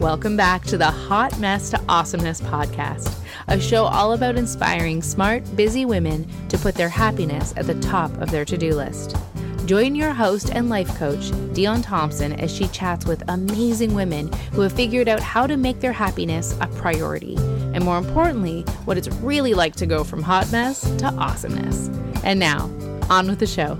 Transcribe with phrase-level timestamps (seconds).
[0.00, 3.12] Welcome back to the Hot Mess to Awesomeness podcast,
[3.48, 8.16] a show all about inspiring smart, busy women to put their happiness at the top
[8.18, 9.16] of their to do list.
[9.66, 14.60] Join your host and life coach, Dionne Thomson, as she chats with amazing women who
[14.60, 17.34] have figured out how to make their happiness a priority,
[17.74, 21.88] and more importantly, what it's really like to go from hot mess to awesomeness.
[22.22, 22.70] And now,
[23.10, 23.76] on with the show.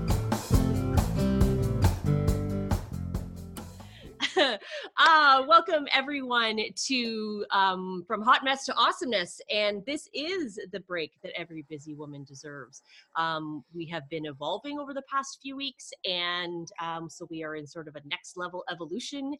[5.19, 11.11] Uh, welcome everyone to um, from hot mess to awesomeness, and this is the break
[11.23, 12.83] that every busy woman deserves.
[13.17, 17.57] Um, we have been evolving over the past few weeks, and um, so we are
[17.57, 19.35] in sort of a next level evolution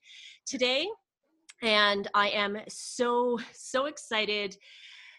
[0.45, 0.85] today.
[1.61, 4.57] And I am so so excited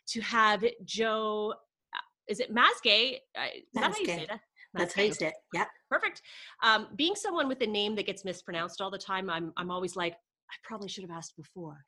[0.08, 1.54] to have Jo.
[1.94, 3.14] Uh, is it Mazgay?
[3.34, 4.40] Uh, is that how you say that?
[4.74, 5.34] That's how you say it.
[5.54, 5.64] Yeah.
[5.88, 6.20] Perfect.
[6.62, 9.96] Um, being someone with a name that gets mispronounced all the time, I'm I'm always
[9.96, 10.16] like,
[10.50, 11.84] I probably should have asked before.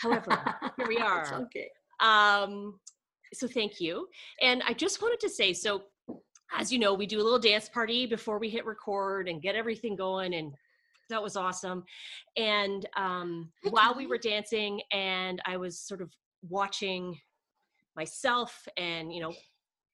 [0.00, 0.42] However,
[0.76, 1.42] here we are.
[1.42, 1.68] okay.
[2.00, 2.78] Um,
[3.32, 4.08] so thank you.
[4.40, 5.84] And I just wanted to say, so
[6.58, 9.54] as you know, we do a little dance party before we hit record and get
[9.54, 10.52] everything going and
[11.08, 11.84] that was awesome.
[12.36, 16.10] And um, while we were dancing and I was sort of
[16.48, 17.18] watching
[17.96, 19.34] myself and you know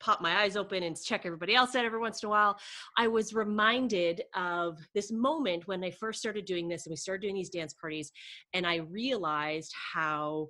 [0.01, 2.59] pop my eyes open and check everybody else out every once in a while,
[2.97, 7.23] I was reminded of this moment when I first started doing this and we started
[7.23, 8.13] doing these dance parties,
[8.53, 10.49] and I realized how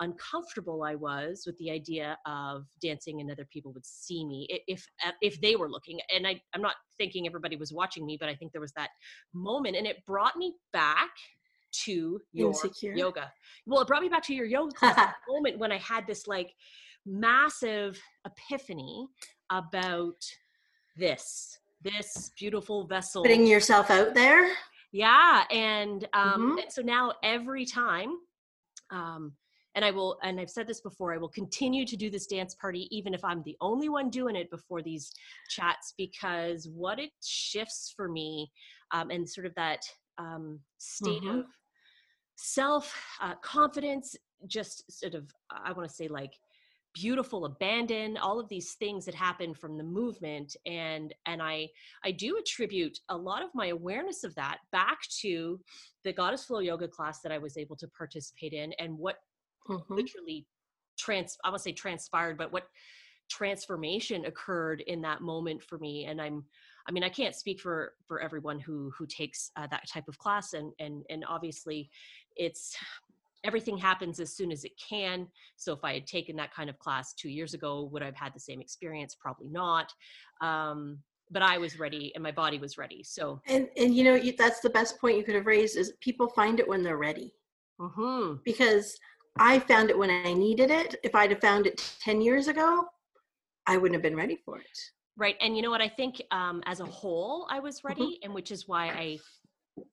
[0.00, 4.84] uncomfortable I was with the idea of dancing and other people would see me if
[5.06, 6.00] uh, if they were looking.
[6.14, 8.90] And I, I'm not thinking everybody was watching me, but I think there was that
[9.32, 11.10] moment, and it brought me back
[11.84, 12.94] to your Insecure.
[12.94, 13.32] yoga.
[13.66, 16.52] Well, it brought me back to your yoga class moment when I had this like
[17.06, 19.08] massive epiphany
[19.50, 20.20] about
[20.96, 24.48] this this beautiful vessel Putting yourself out there.
[24.92, 26.62] yeah and um Mhm.
[26.62, 28.10] and so now every time
[28.90, 29.32] um
[29.74, 32.54] and i will and i've said this before i will continue to do this dance
[32.54, 35.10] party even if i'm the only one doing it before these
[35.48, 38.50] chats because what it shifts for me
[38.92, 39.80] um and sort of that
[40.18, 41.40] um state Mhm.
[41.40, 41.46] of
[42.36, 44.14] self uh, confidence
[44.46, 46.34] just sort of i want to say like
[46.94, 51.66] beautiful abandon all of these things that happen from the movement and and i
[52.04, 55.58] i do attribute a lot of my awareness of that back to
[56.04, 59.16] the goddess flow yoga class that i was able to participate in and what
[59.68, 59.84] Mhm.
[59.88, 60.46] literally
[60.98, 62.66] trans i want to say transpired but what
[63.30, 66.44] transformation occurred in that moment for me and i'm
[66.86, 70.18] i mean i can't speak for for everyone who who takes uh, that type of
[70.18, 71.88] class and and and obviously
[72.36, 72.76] it's
[73.44, 75.26] everything happens as soon as it can
[75.56, 78.16] so if i had taken that kind of class two years ago would i have
[78.16, 79.92] had the same experience probably not
[80.40, 80.98] um
[81.30, 84.34] but i was ready and my body was ready so And and you know you,
[84.36, 87.34] that's the best point you could have raised is people find it when they're ready
[87.80, 88.42] mhm.
[88.44, 88.98] because
[89.38, 90.96] I found it when I needed it.
[91.02, 92.84] If I'd have found it ten years ago,
[93.66, 94.78] I wouldn't have been ready for it.
[95.16, 95.36] Right.
[95.40, 95.80] And you know what?
[95.80, 99.18] I think um, as a whole, I was ready, and which is why I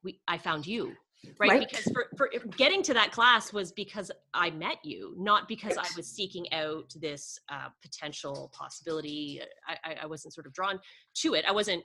[0.03, 0.93] we I found you.
[1.39, 1.49] Right.
[1.49, 1.69] Right.
[1.69, 5.85] Because for, for getting to that class was because I met you, not because I
[5.95, 9.41] was seeking out this uh, potential possibility.
[9.67, 10.79] I, I, I wasn't sort of drawn
[11.15, 11.45] to it.
[11.47, 11.83] I wasn't.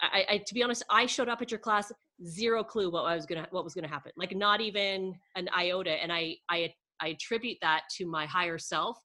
[0.00, 1.90] I, I, to be honest, I showed up at your class,
[2.24, 4.12] zero clue what I was gonna, what was gonna happen.
[4.16, 5.90] Like not even an iota.
[5.90, 8.98] And I, I, I attribute that to my higher self,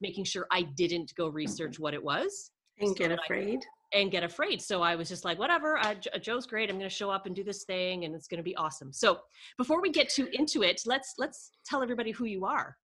[0.00, 3.60] making sure I didn't go research what it was And So get afraid.
[3.92, 4.62] And get afraid.
[4.62, 6.70] So I was just like, whatever, Jo- Jo's great.
[6.70, 8.92] I'm going to show up and do this thing, and it's going to be awesome.
[8.92, 9.18] So
[9.58, 12.76] before we get too into it, let's let's tell everybody who you are,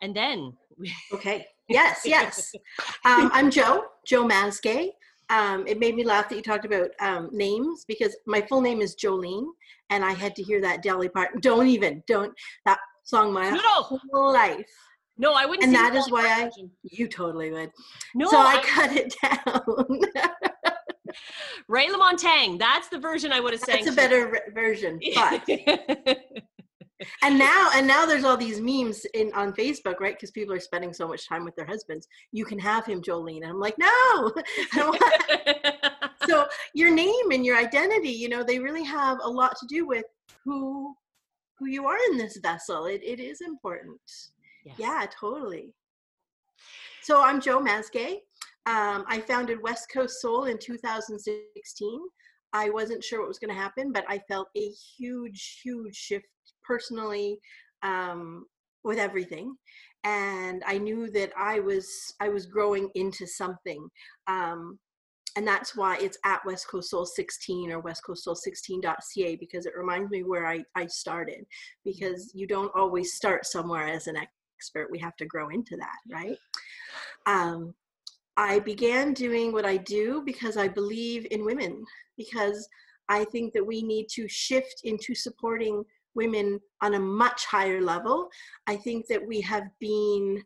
[0.00, 0.54] and then
[1.12, 1.46] Okay.
[1.68, 2.52] Yes, yes.
[3.04, 4.90] um, I'm Jo, Jo Mazgay.
[5.30, 8.80] Um, it made me laugh that you talked about um, names because my full name
[8.80, 9.46] is Jolene,
[9.90, 11.40] and I had to hear that Dolly part.
[11.40, 12.34] Don't even, don't
[12.66, 14.66] that song my no, whole life.
[15.18, 15.64] No, I wouldn't.
[15.64, 16.50] And that the why I,
[16.82, 17.70] you totally would.
[18.14, 20.00] No, so I, I, cut it down.
[21.68, 22.58] Ray LaMontagne.
[22.58, 23.84] That's the version I would have sang.
[23.84, 24.98] That's a better re- version.
[25.14, 25.48] But
[27.22, 30.14] and now and now there's all these memes in on Facebook, right?
[30.16, 32.08] Because people are spending so much time with their husbands.
[32.32, 33.42] You can have him, Jolene.
[33.42, 33.86] And I'm like, no.
[33.86, 34.32] I
[34.74, 35.84] don't want
[36.26, 39.86] so your name and your identity you know they really have a lot to do
[39.86, 40.04] with
[40.44, 40.94] who
[41.58, 44.00] who you are in this vessel it, it is important
[44.64, 44.76] Yes.
[44.78, 45.74] yeah totally
[47.02, 48.14] so i'm jo Mazgay
[48.66, 52.00] um, i founded west coast soul in 2016
[52.52, 56.26] i wasn't sure what was going to happen but i felt a huge huge shift
[56.62, 57.38] personally
[57.82, 58.46] um,
[58.84, 59.54] with everything
[60.04, 63.86] and i knew that i was i was growing into something
[64.28, 64.78] um,
[65.36, 69.66] and that's why it's at West Coast Soul 16 or West Coast Soul 16.ca because
[69.66, 71.44] it reminds me where I, I started.
[71.84, 74.16] Because you don't always start somewhere as an
[74.64, 76.38] expert, we have to grow into that, right?
[77.26, 77.74] Um,
[78.36, 81.84] I began doing what I do because I believe in women,
[82.16, 82.68] because
[83.08, 85.84] I think that we need to shift into supporting
[86.14, 88.28] women on a much higher level.
[88.66, 90.42] I think that we have been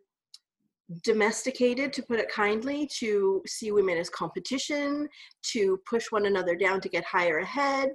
[1.04, 5.06] domesticated, to put it kindly, to see women as competition,
[5.42, 7.90] to push one another down to get higher ahead,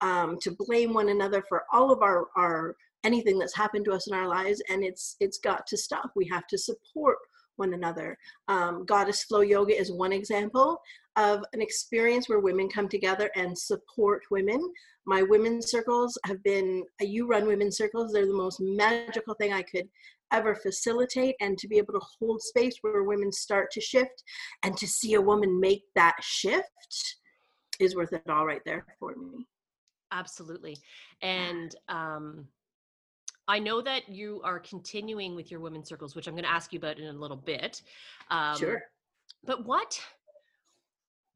[0.00, 4.06] um, to blame one another for all of our, our anything that's happened to us
[4.06, 6.12] in our lives, and it's it's got to stop.
[6.14, 7.18] We have to support
[7.56, 8.16] one another.
[8.46, 10.80] Um, Goddess Flow Yoga is one example
[11.16, 14.72] of an experience where women come together and support women.
[15.04, 19.62] My women's circles have been, you run women's circles, they're the most magical thing I
[19.62, 19.88] could
[20.32, 24.22] ever facilitate and to be able to hold space where women start to shift
[24.62, 27.16] and to see a woman make that shift
[27.80, 29.46] is worth it all right there for me
[30.12, 30.76] absolutely
[31.22, 32.46] and um
[33.48, 36.72] I know that you are continuing with your women's circles, which I'm going to ask
[36.72, 37.82] you about in a little bit.
[38.30, 38.82] Um, sure.
[39.44, 40.00] But what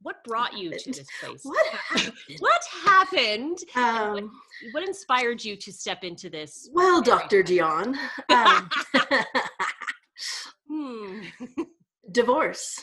[0.03, 1.41] what brought you to this place?
[1.45, 2.13] What happened?
[2.41, 3.59] What happened?
[3.77, 4.25] Um, what,
[4.73, 6.69] what, inspired you to step into this?
[6.73, 7.43] Well, Dr.
[7.43, 7.97] Dionne.
[8.29, 8.71] Um,
[10.69, 11.63] hmm.
[12.13, 12.81] divorce.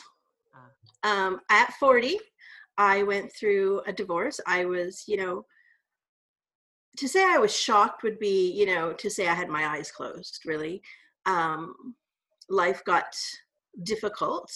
[0.54, 1.26] Ah.
[1.26, 2.18] Um, at 40,
[2.78, 4.40] I went through a divorce.
[4.46, 5.44] I was, you know,
[6.96, 9.90] to say I was shocked would be, you know, to say I had my eyes
[9.90, 10.82] closed, really.
[11.26, 11.94] Um,
[12.48, 13.16] life got
[13.84, 14.50] difficult.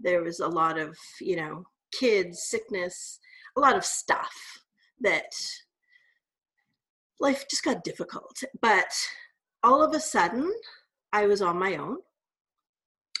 [0.00, 3.18] There was a lot of, you know, kids, sickness,
[3.56, 4.34] a lot of stuff
[5.00, 5.32] that
[7.20, 8.42] life just got difficult.
[8.60, 8.92] But
[9.62, 10.52] all of a sudden,
[11.12, 11.98] I was on my own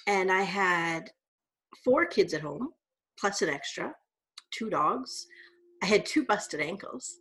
[0.06, 1.10] and I had
[1.84, 2.70] four kids at home,
[3.18, 3.94] plus an extra,
[4.50, 5.26] two dogs.
[5.82, 7.18] I had two busted ankles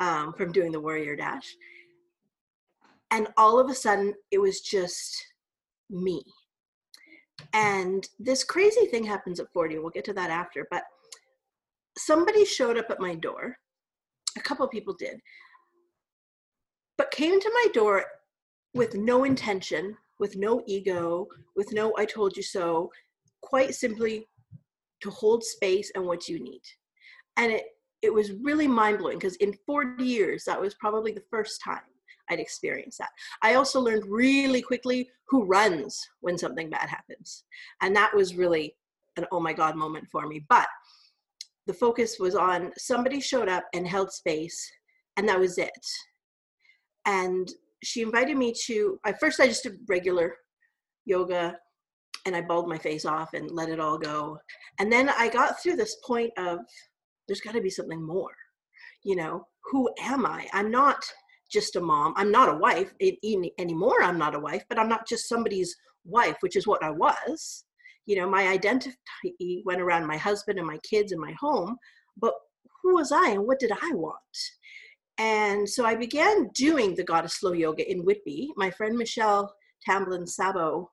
[0.00, 1.54] um, from doing the warrior dash.
[3.10, 5.16] And all of a sudden, it was just
[5.90, 6.22] me.
[7.52, 9.78] And this crazy thing happens at 40.
[9.78, 10.66] We'll get to that after.
[10.70, 10.82] But
[11.96, 13.56] somebody showed up at my door.
[14.36, 15.20] A couple people did.
[16.96, 18.04] But came to my door
[18.74, 22.90] with no intention, with no ego, with no I told you so,
[23.40, 24.28] quite simply
[25.00, 26.62] to hold space and what you need.
[27.36, 27.64] And it
[28.02, 31.80] it was really mind blowing because in 40 years, that was probably the first time
[32.30, 33.10] I'd experienced that.
[33.42, 37.44] I also learned really quickly who runs when something bad happens.
[37.82, 38.76] And that was really
[39.16, 40.44] an oh my God moment for me.
[40.48, 40.68] But
[41.66, 44.70] the focus was on somebody showed up and held space,
[45.16, 45.70] and that was it.
[47.04, 47.50] And
[47.82, 50.34] she invited me to, at first, I just did regular
[51.04, 51.56] yoga
[52.26, 54.38] and I bawled my face off and let it all go.
[54.78, 56.58] And then I got through this point of
[57.28, 58.34] there's got to be something more.
[59.04, 60.48] You know, who am I?
[60.52, 61.04] I'm not
[61.50, 62.14] just a mom.
[62.16, 64.02] I'm not a wife anymore.
[64.02, 67.64] I'm not a wife, but I'm not just somebody's wife, which is what I was.
[68.06, 71.76] You know, my identity went around my husband and my kids and my home,
[72.16, 72.34] but
[72.82, 74.16] who was I and what did I want?
[75.18, 78.50] And so I began doing the goddess flow yoga in Whitby.
[78.56, 79.52] My friend Michelle
[79.84, 80.90] Tamblin Sabo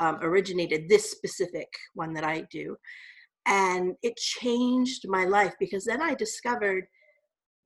[0.00, 2.76] um, originated this specific one that I do
[3.46, 6.86] and it changed my life because then i discovered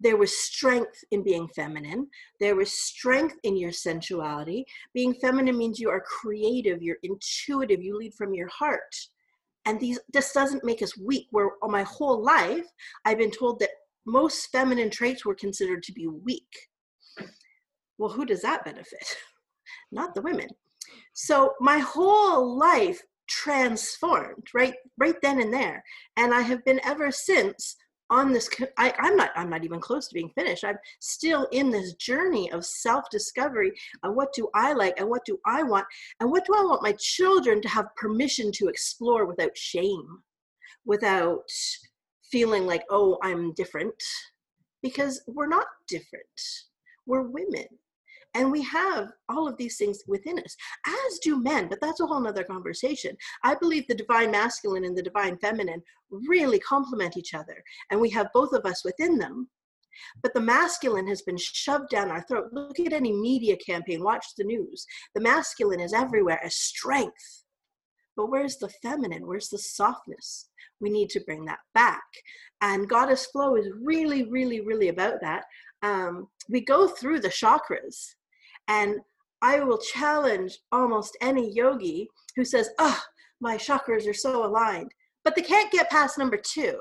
[0.01, 2.09] there was strength in being feminine
[2.41, 4.65] there was strength in your sensuality.
[4.95, 8.95] Being feminine means you are creative you're intuitive you lead from your heart.
[9.67, 11.27] And these this doesn't make us weak.
[11.31, 12.67] Where all my whole life
[13.05, 13.71] i've been told that
[14.07, 16.53] most feminine traits were considered to be weak.
[17.99, 19.17] Well who does that benefit?
[19.93, 20.49] Not the women.
[21.13, 25.83] So my whole life transformed right right then and there.
[26.17, 27.77] And i have been ever since
[28.11, 30.65] on this I, i'm not i'm not even close to being finished.
[30.65, 35.39] I'm still in this journey of self-discovery and what do i like and what do
[35.47, 35.87] i want
[36.21, 40.23] and what do i want my children to have permission to explore without shame
[40.87, 41.51] without
[42.31, 43.95] feeling like oh i'm different
[44.83, 46.25] because we're not different.
[47.07, 47.67] We're women
[48.39, 52.07] and we have all of these things within us, as do men, but that's a
[52.07, 53.17] whole nother conversation.
[53.43, 58.11] I believe the divine masculine and the divine feminine really complement each other, and we
[58.11, 59.49] have both of us within them.
[60.23, 62.51] But the masculine has been shoved down our throat.
[62.53, 64.87] Look at any media campaign, watch the news.
[65.17, 67.43] The masculine is everywhere as strength.
[68.17, 69.27] But where's the feminine?
[69.27, 70.51] Where's the softness?
[70.81, 72.05] We need to bring that back.
[72.61, 75.45] And Goddess Flow is really, really, really about that.
[75.83, 78.15] Um, we go through the chakras
[78.69, 79.01] and
[79.43, 83.01] I will challenge almost any yogi who says, oh,
[83.41, 84.93] my chakras are so aligned.
[85.25, 86.79] But they can't get past number two.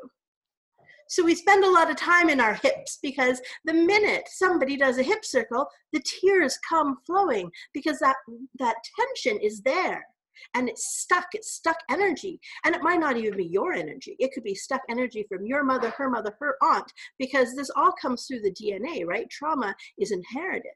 [1.09, 4.97] So we spend a lot of time in our hips because the minute somebody does
[4.97, 8.17] a hip circle, the tears come flowing because that
[8.59, 10.05] that tension is there
[10.53, 14.31] and it's stuck it's stuck energy and it might not even be your energy it
[14.33, 18.25] could be stuck energy from your mother her mother her aunt because this all comes
[18.25, 20.71] through the dna right trauma is inherited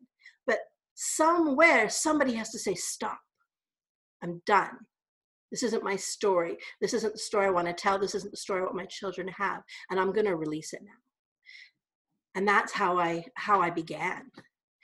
[0.47, 0.59] but
[1.03, 3.19] somewhere somebody has to say stop.
[4.23, 4.77] I'm done.
[5.49, 6.57] This isn't my story.
[6.79, 7.97] This isn't the story i want to tell.
[7.97, 10.99] This isn't the story what my children have and i'm going to release it now.
[12.35, 14.21] And that's how i how i began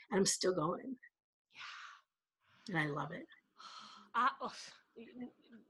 [0.10, 0.96] and i'm still going.
[1.54, 2.76] Yeah.
[2.76, 3.28] And i love it.
[4.16, 4.52] Uh, oh,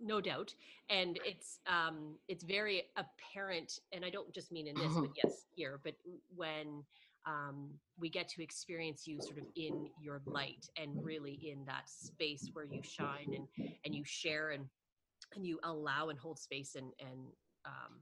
[0.01, 0.53] no doubt,
[0.89, 5.11] and it's um, it's very apparent, and I don't just mean in this, but Mm-hmm.
[5.23, 5.95] yes, here, but
[6.33, 6.83] when
[7.27, 7.69] um,
[7.99, 12.49] we get to experience you sort of in your light and really in that space
[12.53, 13.47] where you shine and
[13.85, 14.65] and you share and
[15.35, 17.19] and you allow and hold space and and
[17.65, 17.99] um,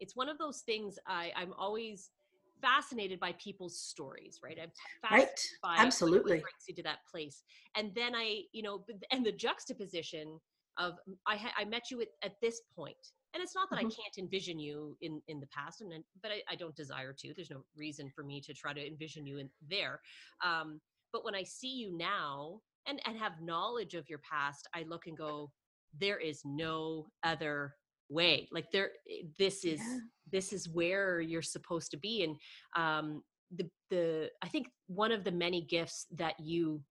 [0.00, 2.10] it's one of those things I I'm always
[2.60, 4.58] fascinated by people's stories, right?
[4.62, 6.34] I'm fascinated right by absolutely.
[6.34, 7.42] what brings you to that place.
[7.76, 10.38] And then i you know and the juxtaposition
[10.78, 10.94] of
[11.26, 12.96] i ha- i met you at, at this point
[13.34, 13.86] and it's not that Mhm.
[13.86, 17.12] i can't envision you in in the past and then but I, I don't desire
[17.12, 20.00] to there's no reason for me to try to envision you in there
[20.44, 20.80] um
[21.12, 25.06] but when i see you now and and have knowledge of your past i look
[25.06, 25.50] and go
[25.98, 27.74] there is no other
[28.08, 29.98] way like there eh, this is Yeah.
[30.30, 32.36] this is where you're supposed to be and
[32.76, 33.22] um
[33.56, 36.82] the the i think one of the many gifts that you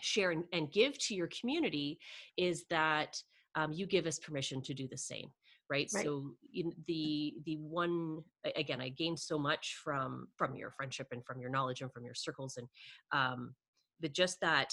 [0.00, 1.98] share and, and give to your community
[2.36, 3.16] is that
[3.54, 5.28] um, you give us permission to do the same
[5.72, 6.04] right, Right.
[6.04, 8.18] so in the the one
[8.62, 12.04] again i gained so much from from your friendship and from your knowledge and from
[12.04, 12.68] your circles and
[13.12, 13.54] um
[14.00, 14.70] but just that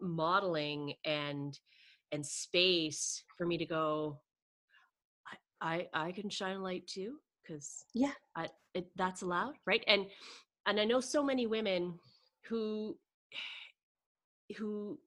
[0.00, 1.58] modeling and
[2.12, 4.18] and space for me to go
[5.60, 8.12] i i, I can shine a light too because Yeah.
[8.34, 10.06] I, it, that's allowed right and
[10.66, 11.98] and i know so many women
[12.48, 12.96] who
[14.56, 14.98] who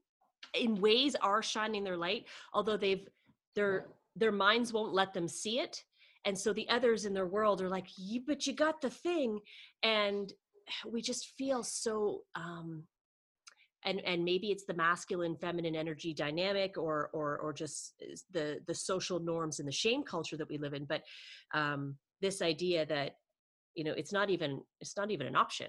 [0.53, 3.07] in ways are shining their light although they've
[3.55, 5.83] their their minds won't let them see it
[6.25, 9.39] and so the others in their world are like you but you got the thing
[9.83, 10.33] and
[10.91, 12.83] we just feel so um
[13.85, 17.93] and and maybe it's the masculine feminine energy dynamic or or or just
[18.31, 21.01] the the social norms and the shame culture that we live in but
[21.53, 23.15] um this idea that
[23.75, 25.67] you know it's not even it's not even an option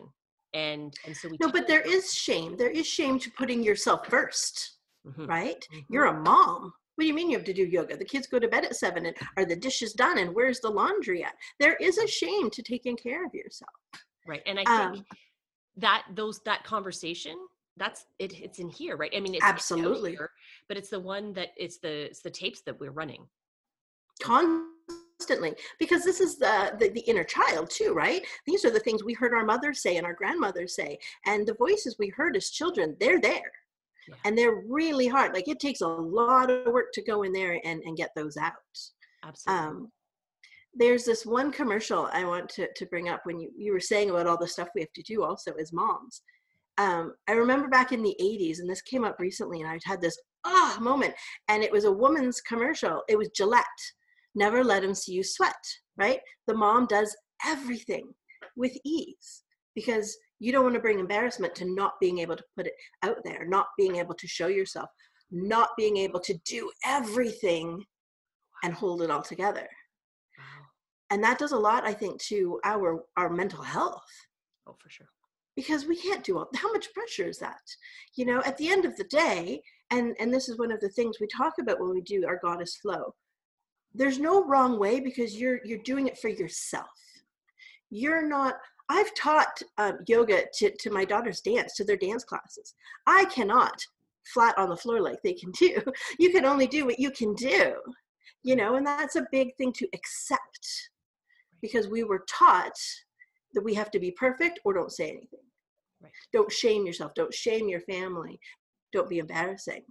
[0.55, 2.57] and and so we no but there is shame.
[2.57, 5.67] There is shame to putting yourself first Mhm, right?
[5.73, 5.85] Mhm.
[5.89, 7.97] you're a mom what do you mean you have to do yoga?
[7.97, 10.69] The kids go to bed at seven and are the dishes done and where's the
[10.69, 11.33] laundry at?
[11.59, 13.71] There is a shame to taking care of yourself.
[14.29, 15.07] Right and i think Um,
[15.79, 17.37] that those that conversation
[17.79, 19.11] that's it it's in here right?
[19.17, 20.11] I mean it's, Absolutely.
[20.11, 20.31] here,
[20.69, 23.27] but it's the one that it's the it's the tapes that we're running.
[24.23, 28.23] Constantly because this is the, the the inner child too right?
[28.47, 31.55] These are the things we heard our mothers say and our grandmothers say and the
[31.55, 33.53] voices we heard as children they're there
[34.11, 34.17] Yeah.
[34.25, 37.61] and they're really hard like it takes a lot of work to go in there
[37.65, 38.53] and and get those out.
[39.25, 39.67] Absolutely.
[39.67, 39.93] Um
[40.75, 44.09] there's this one commercial i want to to bring up when you you were saying
[44.11, 46.23] about all the stuff we have to do also as moms.
[46.79, 50.01] Um i remember back in the 80s and this came up recently and i had
[50.01, 51.15] this ah moment
[51.49, 53.03] and it was a woman's commercial.
[53.09, 53.65] It was gillette.
[54.35, 55.55] Never let him see you sweat
[56.01, 56.21] right?
[56.47, 57.15] The mom does
[57.47, 58.09] everything
[58.57, 59.43] with ease
[59.75, 63.19] because you don't want to bring embarrassment to not being able to put it out
[63.25, 64.89] there not being able to show yourself
[65.31, 67.85] not being able to do everything
[68.65, 69.69] and hold it all together.
[70.37, 70.67] Wow.
[71.11, 74.11] And that does a lot i think to our our mental health.
[74.67, 75.07] Oh for sure.
[75.57, 77.61] Because we can't do all how much pressure is that?
[78.17, 80.89] You know at the end of the day and and this is one of the
[80.91, 83.15] things we talk about when we do our goddess flow
[83.95, 86.87] there's no wrong way because you're you're doing it for yourself.
[87.91, 88.55] You're not
[88.91, 92.75] i've taught um, yoga to, to my daughter's dance to their dance classes.
[93.07, 93.81] I cannot
[94.35, 95.81] flat on the floor like they can do.
[96.19, 97.75] You can only do what you can do
[98.43, 100.91] you know and that's a big thing to accept
[101.61, 102.79] because we were taught
[103.55, 105.41] that we have to be perfect or don't say anything.
[106.03, 106.13] Right.
[106.33, 107.13] don't shame yourself.
[107.15, 108.41] Don't shame your family.
[108.93, 109.83] Don't be embarrassing.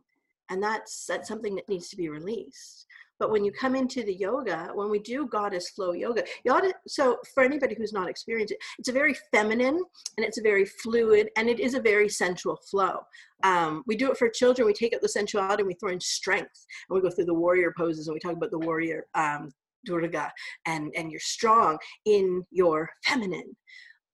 [0.49, 2.87] And that's that's something that needs to be released
[3.19, 7.17] but when you come into the yoga when we do goddess flow yoga yoga so
[7.33, 9.81] for anybody who's not experienced it it's a very feminine
[10.17, 12.99] and it's a very fluid and it is a very sensual flow.
[13.43, 16.01] Um, we do it for children we take out the sensuality and we throw in
[16.01, 19.49] strength and we go through the warrior poses and we talk about the warrior um,
[19.85, 20.31] durga
[20.65, 23.55] and and you're strong in your feminine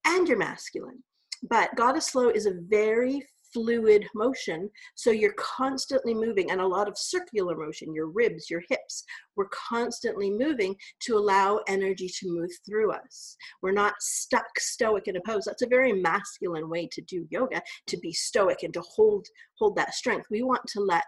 [0.05, 1.03] and your masculine.
[1.49, 4.69] But goddess flow is a very fluid motion.
[4.95, 9.05] So you're constantly moving and a lot of circular motion, your ribs, your hips.
[9.37, 13.37] We're constantly moving to allow energy to move through us.
[13.61, 15.45] We're not stuck stoic in a pose.
[15.45, 19.25] That's a very masculine way to do yoga, to be stoic and to hold
[19.57, 20.27] hold that strength.
[20.29, 21.05] We want to let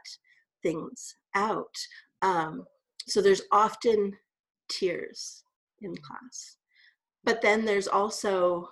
[0.64, 1.76] things out.
[2.22, 2.66] Um,
[3.08, 4.14] so there's often
[4.70, 5.44] tears
[5.82, 6.58] in class.
[7.24, 8.70] But then there's also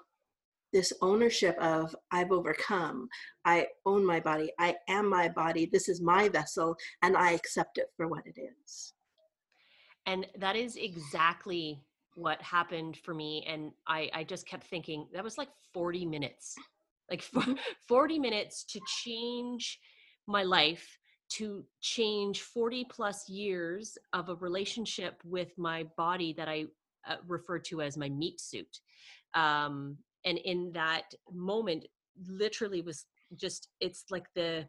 [0.75, 3.08] this ownership of I've overcome,
[3.46, 7.77] I own my body, I am my body, this is my vessel, and I accept
[7.77, 8.94] it for what it is.
[10.05, 11.82] And that is exactly
[12.15, 13.46] what happened for me.
[13.48, 16.55] And I, I just kept thinking that was like 40 minutes,
[17.10, 17.53] like Mm-hmm.
[17.88, 19.79] 40 minutes to change
[20.27, 21.00] my life
[21.38, 26.65] to change 40 plus years of a relationship with my body that I
[27.08, 28.82] uh, refer to as my meat suit.
[29.34, 31.86] Um, and in that moment,
[32.27, 33.05] literally was
[33.36, 34.65] just, it's like the,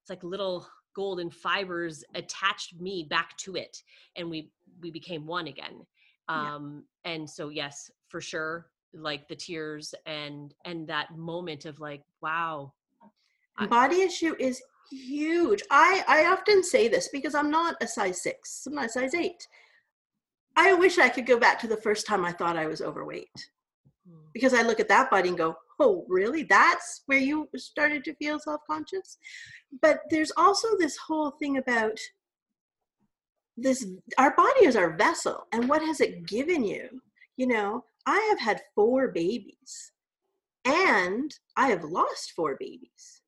[0.00, 3.82] it's like little golden fibers attached me back to it.
[4.16, 4.50] And we,
[4.82, 5.86] we became one again.
[6.28, 6.54] Yeah.
[6.56, 12.02] Um, and so, yes, for sure, like the tears and, and that moment of like,
[12.20, 12.72] wow,
[13.56, 15.62] I- Body issue is huge.
[15.70, 19.14] I, I often say this because I'm not a size six, I'm not a size
[19.14, 19.46] eight.
[20.56, 23.50] I wish I could go back to the first time I thought I was overweight
[24.32, 26.44] because I look at that body and go, oh, really?
[26.44, 29.18] That's where you started to feel self conscious?
[29.82, 31.98] But there's also this whole thing about
[33.56, 33.86] this
[34.18, 37.02] our body is our vessel, and what has it given you?
[37.36, 39.92] You know, I have had four babies
[40.64, 43.22] and I have lost four babies.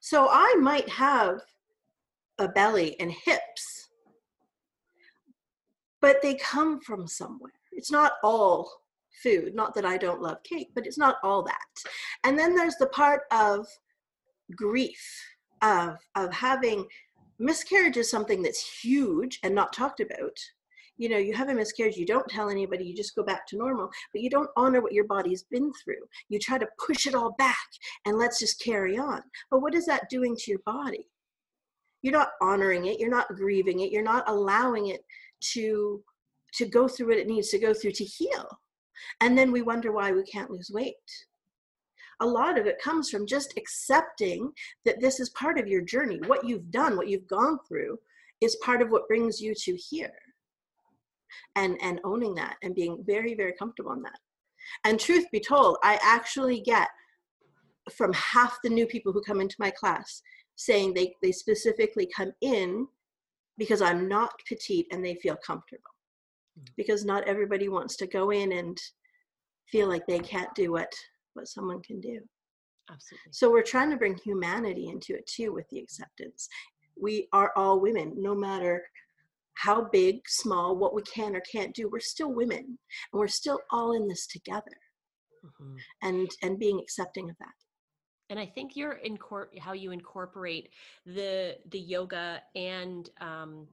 [0.00, 1.40] So I might have
[2.38, 3.88] a belly and hips,
[6.00, 7.52] but they come from somewhere.
[7.72, 8.70] It's not all
[9.22, 9.54] food.
[9.54, 11.90] Not that I don't love cake, but it's not all that.
[12.24, 13.66] And then there's the part of
[14.54, 15.00] grief
[15.62, 16.86] of of having
[17.38, 20.38] miscarriage is something that's huge and not talked about.
[20.98, 23.58] You know, you have a miscarriage, you don't tell anybody, you just go back to
[23.58, 26.00] normal, but you don't honor what your body's been through.
[26.30, 27.66] You try to push it all back
[28.06, 29.20] and let's just carry on.
[29.50, 31.06] But what is that doing to your body?
[32.00, 35.02] You're not honoring it, you're not grieving it, you're not allowing it
[35.52, 36.02] to
[36.54, 38.48] to go through what it needs to go through to heal.
[39.20, 40.94] And then we wonder why we can't lose weight.
[42.20, 44.50] A lot of it comes from just accepting
[44.84, 46.18] that this is part of your journey.
[46.26, 47.98] What you've done, what you've gone through,
[48.40, 50.12] is part of what brings you to here.
[51.54, 54.18] And, and owning that and being very, very comfortable in that.
[54.84, 56.88] And truth be told, I actually get
[57.92, 60.22] from half the new people who come into my class
[60.56, 62.86] saying they, they specifically come in
[63.58, 65.90] because I'm not petite and they feel comfortable.
[66.76, 68.78] Because not everybody wants to go in and
[69.70, 70.92] feel like they can't do what,
[71.34, 72.20] what someone can do.
[72.90, 73.32] absolutely.
[73.32, 76.48] So we're trying to bring humanity into it too with the acceptance.
[77.00, 78.84] We are all women, no matter
[79.54, 82.58] how big, small, what we can or can't do, we're still women
[83.12, 84.76] and we're still all in this together
[85.44, 85.78] Mhm.
[86.02, 87.54] and and being accepting of that.
[88.30, 90.70] and i think you're incor- how you incorporate
[91.04, 93.68] the the yoga and um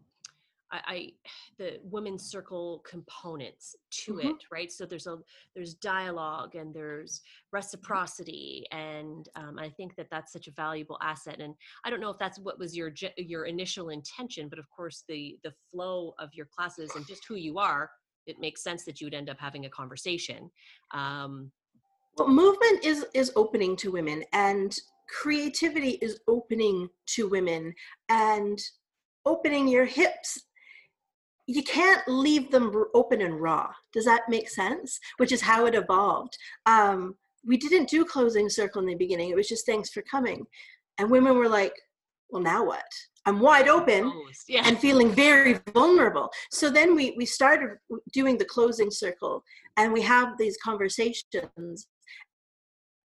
[0.73, 1.11] I, I
[1.57, 4.31] the women's circle components to Mhm.
[4.31, 5.17] it right so there's a
[5.55, 11.39] there's dialogue and there's reciprocity and um, i think that that's such a valuable asset
[11.39, 11.53] and
[11.85, 15.37] i don't know if that's what was your your initial intention but of course the
[15.43, 17.89] the flow of your classes and just who you are
[18.25, 20.49] it makes sense that you would end up having a conversation
[20.93, 21.51] um,
[22.17, 24.75] Well, movement is is opening to women and
[25.09, 27.73] creativity is opening to women
[28.09, 28.59] and
[29.25, 30.41] opening your hips
[31.47, 33.69] you can't leave them open and raw.
[33.91, 34.99] Does that make sense?
[35.17, 36.37] Which is how it evolved.
[36.65, 39.29] Um, we didn't do closing circle in the beginning.
[39.29, 40.45] It was just thanks for coming.
[40.97, 41.73] And women were like
[42.33, 42.83] well now what?
[43.25, 44.11] I'm wide open
[44.49, 44.63] yeah.
[44.65, 46.29] and feeling very vulnerable.
[46.51, 47.77] So then we we started
[48.11, 49.43] doing the closing circle,
[49.77, 51.87] and we have these conversations.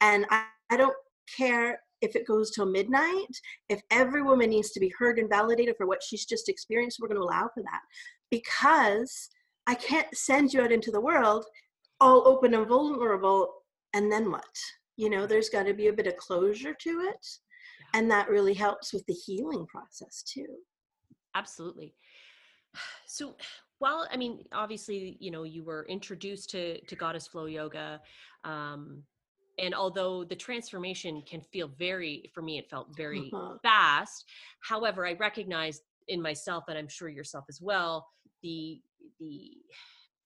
[0.01, 0.97] And I, I don't
[1.37, 3.33] care if it goes till midnight.
[3.69, 7.09] If every woman needs to be heard and validated for what she's just experienced, we're
[7.09, 7.81] going to allow for that
[8.31, 9.29] because
[9.67, 11.45] I can't send you out into the world
[12.01, 13.53] all open and vulnerable,
[13.95, 14.45] and then what?
[14.97, 17.27] You know, there's got to be a bit of closure to it.
[17.95, 20.47] And that really helps with the healing process too.
[21.35, 21.95] absolutely
[23.07, 23.35] so
[23.81, 28.01] well i mean obviously you know you were introduced to to goddess flow yoga
[28.45, 29.03] um
[29.59, 33.57] and although the transformation can feel very for me it felt very Uh-huh.
[33.63, 34.25] fast
[34.63, 38.07] however i recognized in myself and i'm sure yourself as well
[38.43, 38.81] the
[39.21, 39.53] the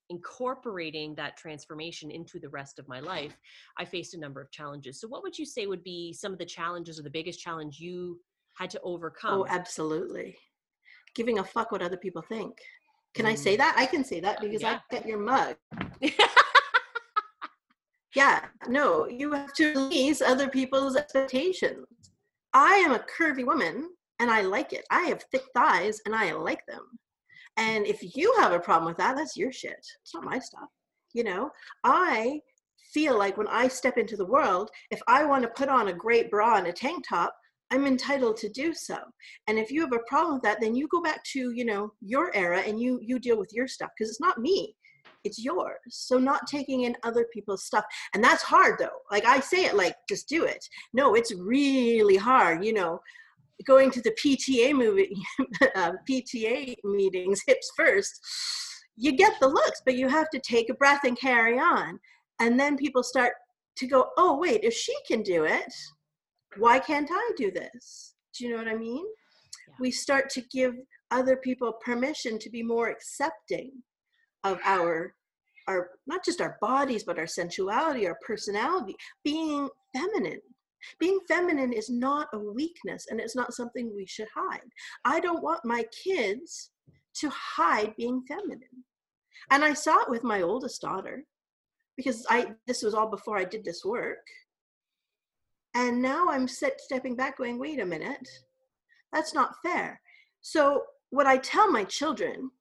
[0.09, 3.35] incorporating that transformation into the rest of my life,
[3.79, 4.99] I faced a number of challenges.
[4.99, 7.79] So, what would you say would be some of the challenges or the biggest challenge
[7.79, 8.19] you
[8.57, 9.39] had to oh, overcome?
[9.41, 10.37] Oh, absolutely.
[11.15, 12.57] Giving a fuck what other people think.
[13.13, 13.59] Can I say mm.
[13.59, 13.75] that?
[13.77, 14.79] I can say that oh, because Yeah.
[14.91, 15.55] I get your mug.
[18.15, 21.87] Yeah, no, you have to release other people's expectations.
[22.53, 24.85] I am a curvy woman and I like it.
[24.91, 26.81] I have thick thighs and I like them.
[27.57, 29.85] And if you have a problem with that, that's your shit.
[30.01, 30.69] It's not my stuff.
[31.13, 31.51] You know,
[31.83, 32.39] I
[32.93, 35.93] feel like when I step into the world, if I want to put on a
[35.93, 37.35] great bra and a tank top,
[37.71, 38.97] I'm entitled to do so.
[39.47, 41.91] And if you have a problem with that, then you go back to, you know,
[42.01, 44.75] your era and you you deal with your stuff because it's not me.
[45.23, 45.79] It's yours.
[45.89, 47.85] So not taking in other people's stuff.
[48.13, 48.99] And that's hard though.
[49.09, 50.63] Like I say it like just do it.
[50.93, 52.99] No, it's really hard, you know.
[53.65, 55.15] Going to the PTA movie
[55.75, 58.19] uh, PTA meetings hips first.
[58.95, 61.99] You get the looks, but you have to take a breath and carry on.
[62.39, 63.33] And then people start
[63.77, 65.73] to go, "Oh, wait, if she can do it,
[66.57, 68.15] why can't I do this?
[68.37, 69.05] Do you know what I mean?
[69.67, 69.75] Yeah.
[69.79, 70.73] We start to give
[71.11, 73.71] other people permission to be more accepting
[74.43, 75.13] of our
[75.69, 80.41] our not just our bodies but our sensuality our personality being feminine
[80.99, 84.69] being feminine is not a weakness and it's not something we should hide.
[85.05, 86.71] I don't want my kids
[87.15, 88.83] to hide being feminine.
[89.51, 91.23] And i saw it with my oldest daughter
[91.97, 94.25] because i this was all before i did this work.
[95.75, 98.27] And now I'm set, stepping back, going, wait a minute,
[99.11, 99.99] that's not fair.
[100.41, 102.51] So, what I tell my children,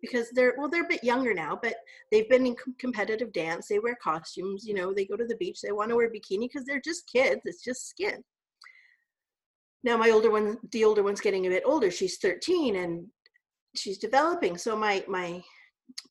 [0.00, 1.76] because they're, well, they're a bit younger now, but
[2.10, 5.36] they've been in com- competitive dance, they wear costumes, you know, they go to the
[5.36, 8.22] beach, they want to wear bikini because they're just kids, it's just skin.
[9.84, 13.06] Now, my older one, the older one's getting a bit older, she's 13 and
[13.74, 14.58] she's developing.
[14.58, 15.42] So, my, my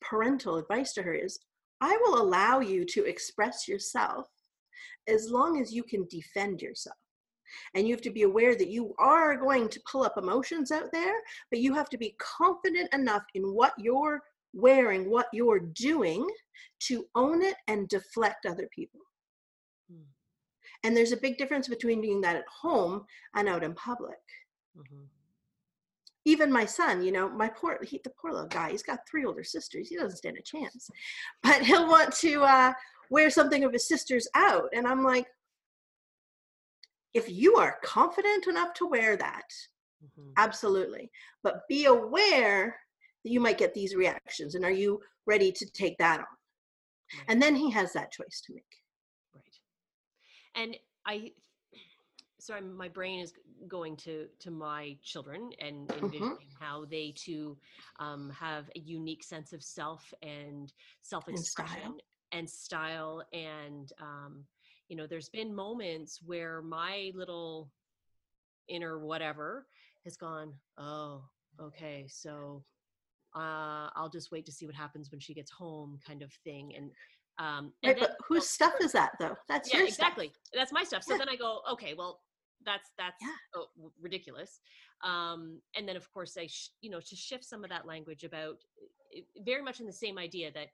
[0.00, 1.38] parental advice to her is
[1.80, 4.26] I will allow you to express yourself
[5.08, 6.96] as long as you can defend yourself.
[7.74, 10.90] And you have to be aware that you are going to pull up emotions out
[10.92, 11.14] there,
[11.50, 16.26] but you have to be confident enough in what you're wearing, what you're doing
[16.80, 19.00] to own it and deflect other people.
[19.90, 20.02] Hmm.
[20.82, 24.18] And there's a big difference between doing that at home and out in public.
[24.76, 25.08] Mhm.
[26.24, 29.24] Even my son, you know, my poor, he, the poor little guy, he's got three
[29.24, 29.88] older sisters.
[29.88, 30.90] He doesn't stand a chance.
[31.42, 32.72] But he'll want to uh,
[33.10, 34.68] wear something of his sister's out.
[34.72, 35.26] And I'm like,
[37.14, 39.50] if you are confident enough to wear that,
[40.02, 40.32] Mhm.
[40.36, 41.10] absolutely.
[41.42, 42.80] But be aware
[43.24, 44.54] that you might get these reactions.
[44.54, 46.26] And are you ready to take that on?
[47.18, 47.24] Right.
[47.28, 48.84] And then he has that choice to make.
[49.34, 49.60] Right.
[50.54, 51.32] And I,
[52.38, 53.32] sorry, my brain is
[53.66, 57.58] going to to my children and envisioning how they too
[57.98, 62.00] um, have a unique sense of self and self-expression
[62.32, 64.46] and style and um,
[64.88, 67.70] you know there's been moments where my little
[68.68, 69.66] inner whatever
[70.04, 71.22] has gone oh
[71.60, 72.62] okay so
[73.34, 76.72] uh, i'll just wait to see what happens when she gets home kind of thing
[76.76, 76.90] and
[77.38, 79.36] um and Right, then- but whose stuff is that though?
[79.48, 79.98] That's yeah your stuff.
[80.08, 81.18] exactly that's my stuff so Yeah.
[81.18, 82.20] then i go okay well
[82.64, 83.28] that's that's Yeah.
[83.56, 84.60] oh, w- ridiculous
[85.04, 88.24] um and then of course i sh- you know to shift some of that language
[88.24, 88.56] about
[89.14, 90.68] i- very much in the same idea that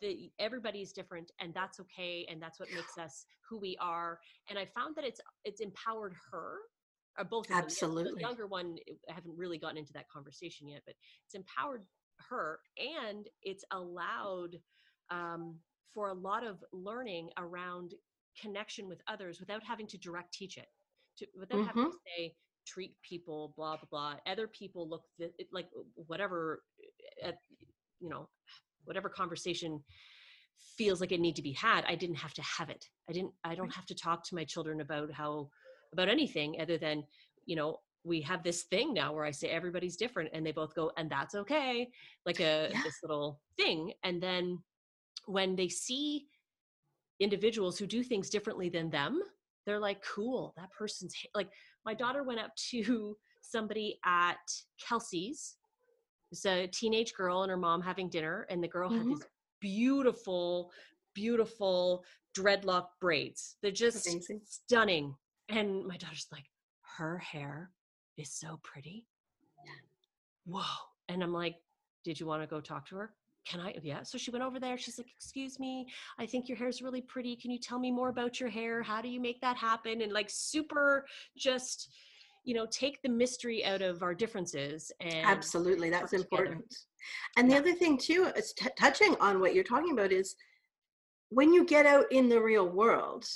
[0.00, 4.18] the everybody's different and that's okay and that's what makes us who we are
[4.50, 6.56] and i found that it's it's empowered her
[7.18, 7.58] or both of them.
[7.64, 8.12] Absolutely.
[8.14, 8.76] the younger one
[9.08, 11.84] i haven't really gotten into that conversation yet but it's empowered
[12.28, 14.56] her and it's allowed
[15.10, 15.56] um,
[15.94, 17.94] for a lot of learning around
[18.40, 20.68] connection with others without having to direct teach it
[21.18, 21.90] to, without having Mm-hmm.
[21.90, 22.34] to say
[22.66, 26.62] treat people blah blah blah other people look th- like whatever
[27.26, 27.32] uh,
[28.00, 28.28] you know
[28.86, 29.82] whatever conversation
[30.78, 32.84] feels like it need to be had i didn't have to have it.
[33.08, 35.48] I didn't i don't have to talk to my children about how
[35.92, 37.04] about anything other than
[37.44, 40.74] you know we have this thing now where i say everybody's different and they both
[40.74, 41.88] go and that's okay
[42.24, 42.82] like a Yeah.
[42.84, 43.92] this little thing.
[44.04, 44.62] And then
[45.26, 46.26] when they see
[47.20, 49.20] individuals who do things differently than them
[49.64, 51.50] they're like cool that person's h-" like
[51.84, 54.36] my daughter went up to somebody at
[54.86, 55.56] kelsey's
[56.36, 59.08] it's a teenage girl and her mom having dinner and the girl had Mhm.
[59.16, 59.24] these
[59.60, 60.70] beautiful
[61.14, 62.04] beautiful
[62.36, 63.56] dreadlock braids.
[63.62, 64.42] They're just Amazing.
[64.44, 65.16] stunning.
[65.48, 66.44] And my daughter's like
[66.98, 67.72] her hair
[68.18, 69.06] is so pretty.
[70.44, 70.62] Whoa.
[71.08, 71.56] And i'm like
[72.04, 73.14] did you want to go talk to her?
[73.48, 73.74] Can i?
[73.82, 74.02] Yeah.
[74.04, 74.76] So she went over there.
[74.78, 75.86] She's like excuse me.
[76.18, 77.34] I think your hair's really pretty.
[77.34, 78.82] Can you tell me more about your hair?
[78.82, 80.02] How do you make that happen?
[80.02, 81.90] And like super just
[82.46, 86.64] you know take the mystery out of our differences and absolutely that's important.
[87.36, 90.34] And the other thing too is t- touching on what you're talking about is
[91.28, 93.26] when you get out in the real world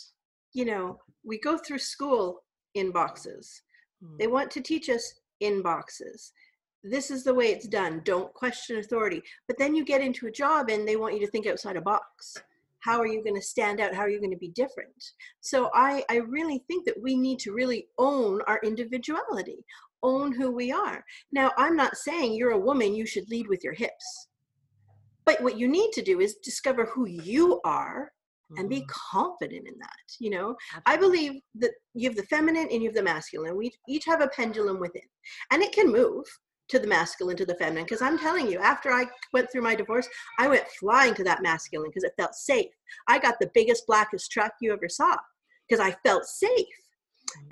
[0.52, 2.42] you know we go through school
[2.74, 3.62] in boxes.
[4.02, 4.18] Mm.
[4.18, 6.32] they want to teach us in boxes.
[6.82, 9.22] This is the way it's done don't question authority.
[9.46, 11.82] But then you get into a job and they want you to think outside a
[11.82, 12.36] box
[12.80, 13.94] how are you going to stand out?
[13.94, 15.02] How are you going to be different?
[15.40, 19.64] So i i really think that we need to really own our individuality
[20.02, 21.04] own who we are.
[21.32, 24.28] Now i'm not saying you're a woman you should lead with your hips.
[25.26, 28.12] But what you need to do is discover who you are
[28.56, 28.88] and be Mhm.
[28.88, 30.56] confident in that you know?
[30.86, 33.56] I believe that you have the feminine and you have the masculine.
[33.56, 35.08] We each have a pendulum within
[35.50, 36.24] and it can move
[36.70, 39.74] to the masculine to the feminine because i'm telling you after i went through my
[39.74, 42.70] divorce i went flying to that masculine because it felt safe.
[43.08, 45.16] I got the biggest blackest truck you ever saw
[45.68, 46.66] because i felt safe.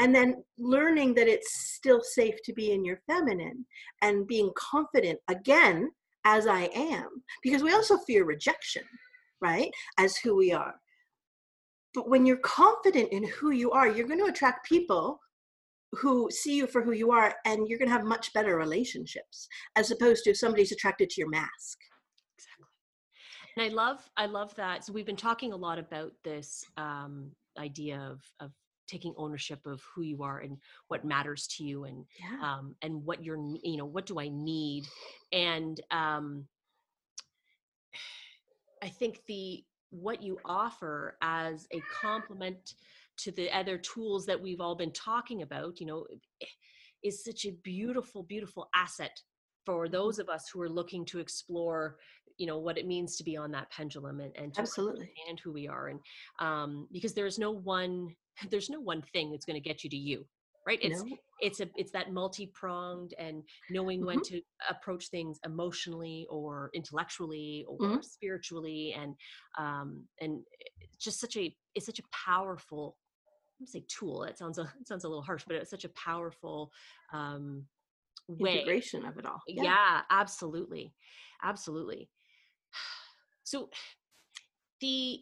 [0.01, 3.65] And then learning that it's still safe to be in your feminine
[4.03, 5.91] and being confident again
[6.25, 7.09] as i am
[7.43, 8.83] because we also fear rejection
[9.41, 10.75] right as who we are.
[11.95, 15.21] But when you're confident in who you are you're going to attract people
[15.93, 19.49] who see you for who you are and you're going to have much better relationships
[19.77, 21.79] as opposed to if somebody's attracted to your mask.
[22.37, 22.67] Exactly.
[23.57, 27.31] And i love i love that so we've been talking a lot about this um,
[27.59, 28.53] idea of of
[28.89, 30.57] taking ownership of who you are and
[30.89, 32.39] what matters to you and yeah.
[32.43, 34.87] um, and what you're you know what do i need?
[35.33, 36.47] And um,
[38.83, 42.75] i think the what you offer as a complement
[43.19, 46.07] to the other tools that we've all been talking about you know
[46.43, 46.47] eh,
[47.05, 49.21] is such a beautiful beautiful asset
[49.67, 51.97] for those of us who are looking to explore
[52.39, 55.01] you know what it means to be on that pendulum and, and to absolutely.
[55.01, 55.89] understand who we are.
[55.89, 56.01] And
[56.39, 58.15] um, because there's no one
[58.51, 60.25] there's no one thing that's going to get you to you
[60.67, 60.79] right?
[60.83, 61.17] It's no.
[61.41, 67.79] it's a it's that multi-pronged and knowing when to approach things emotionally or intellectually or
[67.81, 68.05] Mhm.
[68.05, 69.15] spiritually and
[69.57, 70.43] um and
[71.01, 72.99] just such a it's such a powerful
[73.59, 75.91] I would say tool it sounds a sounds a little harsh but it's such a
[75.91, 76.73] powerful
[77.13, 77.65] um
[78.29, 78.57] way.
[78.57, 80.03] Integration of it all yeah.
[80.11, 80.95] absolutely
[81.43, 82.11] absolutely.
[83.45, 83.71] So
[84.83, 85.21] the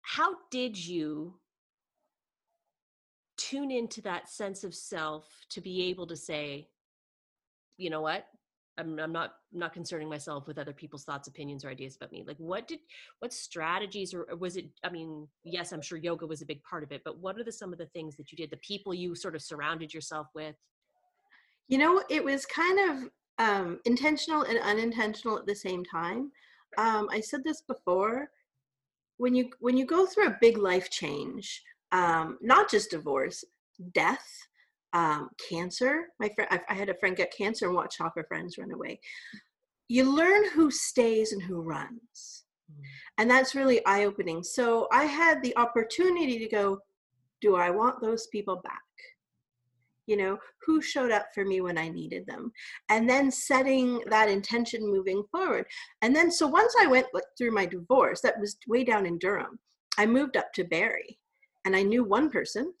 [0.00, 1.34] how did you
[3.36, 6.70] tune into that sense of self to be able to say
[7.76, 8.24] you know what
[8.78, 12.24] i'm, I'm not not concerning myself with other people's thoughts opinions or ideas about me
[12.26, 12.80] like what did
[13.20, 16.62] what strategies or or was it i mean yes i'm sure yoga was a big
[16.62, 18.56] part of it but what are the some of the things that you did the
[18.58, 20.56] people you sort of surrounded yourself with
[21.68, 26.30] You know, it was kind of um, intentional and unintentional at the same time.
[26.78, 28.30] Um, I said this before.
[29.18, 31.62] When you when you go through a big life change,
[31.92, 33.44] um, not just divorce,
[33.94, 34.28] death,
[34.92, 36.06] um, cancer.
[36.20, 38.72] My friend, I, I had a friend get cancer and watch half her friends run
[38.72, 39.00] away.
[39.88, 42.44] You learn who stays and who runs,
[43.18, 44.42] and that's really eye opening.
[44.42, 46.78] So I had the opportunity to go.
[47.42, 48.80] Do I want those people back?
[50.06, 52.52] you know who showed up for me when i needed them
[52.88, 55.66] and then setting that intention moving forward
[56.02, 59.18] and then so once i went like, through my divorce that was way down in
[59.18, 59.58] durham
[59.98, 61.18] i moved up to barrie
[61.64, 62.72] and i knew one person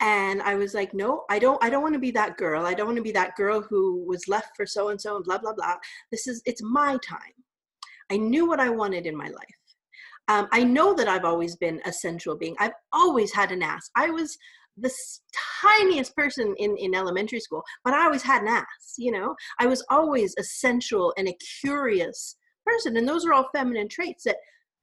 [0.00, 2.74] and i was like no i don't i don't want to be that girl i
[2.74, 5.38] don't want to be that girl who was left for so and so and blah
[5.38, 5.74] blah blah
[6.10, 7.34] this is it's my time
[8.10, 9.58] i knew what i wanted in my life
[10.28, 13.90] um, i know that i've always been a sensual being i've always had an ass
[13.96, 14.38] i was
[14.80, 14.92] the
[15.60, 19.34] tiniest person in, in elementary school, but I always had an ass, you know?
[19.58, 22.96] I was always a sensual and a curious person.
[22.96, 24.36] And those are all feminine traits that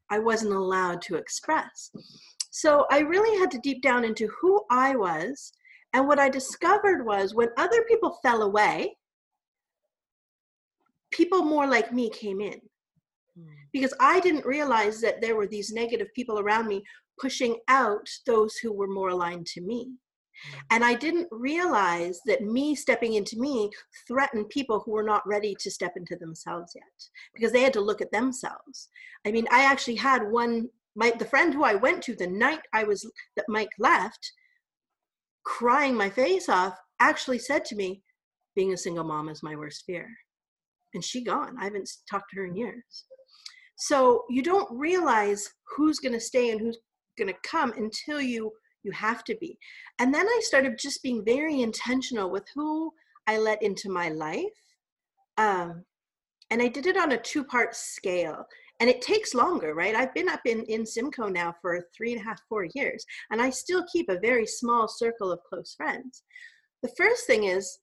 [0.09, 1.91] I wasn't allowed to express.
[2.55, 5.51] So I really had to deep down into who I was.
[5.91, 8.95] And what I discovered was when other people fell away,
[11.11, 12.61] people more like me came in
[13.37, 13.43] hmm.
[13.73, 16.81] because I didn't realize that there were these negative people around me
[17.19, 19.91] pushing out those who were more aligned to me.
[20.49, 20.59] Hmm.
[20.71, 23.69] And I didn't realize that me stepping into me
[24.07, 27.81] threatened people who were not ready to step into themselves yet because they had to
[27.81, 28.87] look at themselves.
[29.25, 32.61] I mean, I actually had one, my, the friend who I went to the night
[32.73, 34.31] I was, that Mike left,
[35.43, 38.01] crying my face off, actually said to me,
[38.55, 40.07] being a single mom is my worst fear.
[40.93, 41.57] And she gone.
[41.59, 43.05] I haven't talked to her in years.
[43.75, 46.77] So you don't realize who's going to stay and who's
[47.17, 48.51] going to come until you
[48.83, 49.57] you have to be.
[49.99, 52.93] And then I started just being very intentional with who
[53.25, 54.45] I let into my life.
[55.37, 55.83] Um,
[56.51, 58.45] and I did it on a two part scale.
[58.79, 59.95] And it takes longer right?
[59.95, 63.41] I've been up in in simcoe now for three and a half four years and
[63.41, 66.23] i still keep a very small circle of close friends.
[66.83, 67.79] The first thing is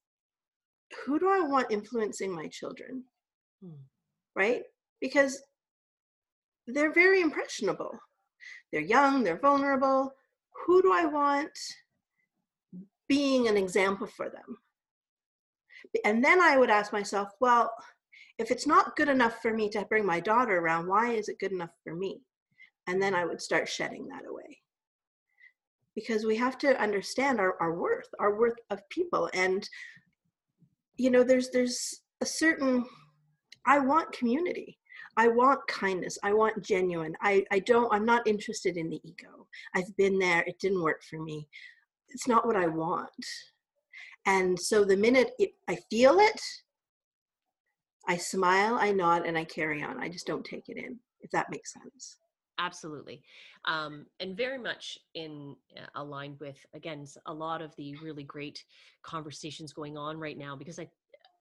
[1.05, 3.05] who do i want influencing my children?
[3.63, 3.83] Hmm.
[4.37, 4.63] right?
[5.01, 5.43] Because
[6.67, 7.99] they're very impressionable.
[8.71, 10.13] They're young they're vulnerable.
[10.67, 11.57] Who do i want
[13.09, 14.59] being an example for them?
[16.05, 17.73] And then i would ask myself well
[18.39, 21.39] if it's not good enough for me to bring my daughter around why is it
[21.39, 22.21] good enough for me?
[22.87, 24.59] And then i would start shedding that away.
[25.95, 29.29] Because we have to understand our, our worth our worth of people.
[29.35, 29.69] And
[30.97, 32.85] you know there's there's a certain
[33.67, 34.79] i want community.
[35.17, 36.19] I want kindness.
[36.23, 37.15] I want genuine.
[37.21, 39.47] I i don't i'm not interested in the ego.
[39.75, 40.43] I've been there.
[40.47, 41.49] It didn't work for me.
[42.09, 43.11] It's not what i want.
[44.25, 46.41] And so the minute it, i feel it
[48.09, 51.31] i smile i nod and i carry on i just don't take it in if
[51.31, 52.19] that makes sense.
[52.59, 53.23] Absolutely.
[53.65, 58.63] Um, and very much in uh, aligned with again a lot of the really great
[59.03, 60.87] conversations going on right now because i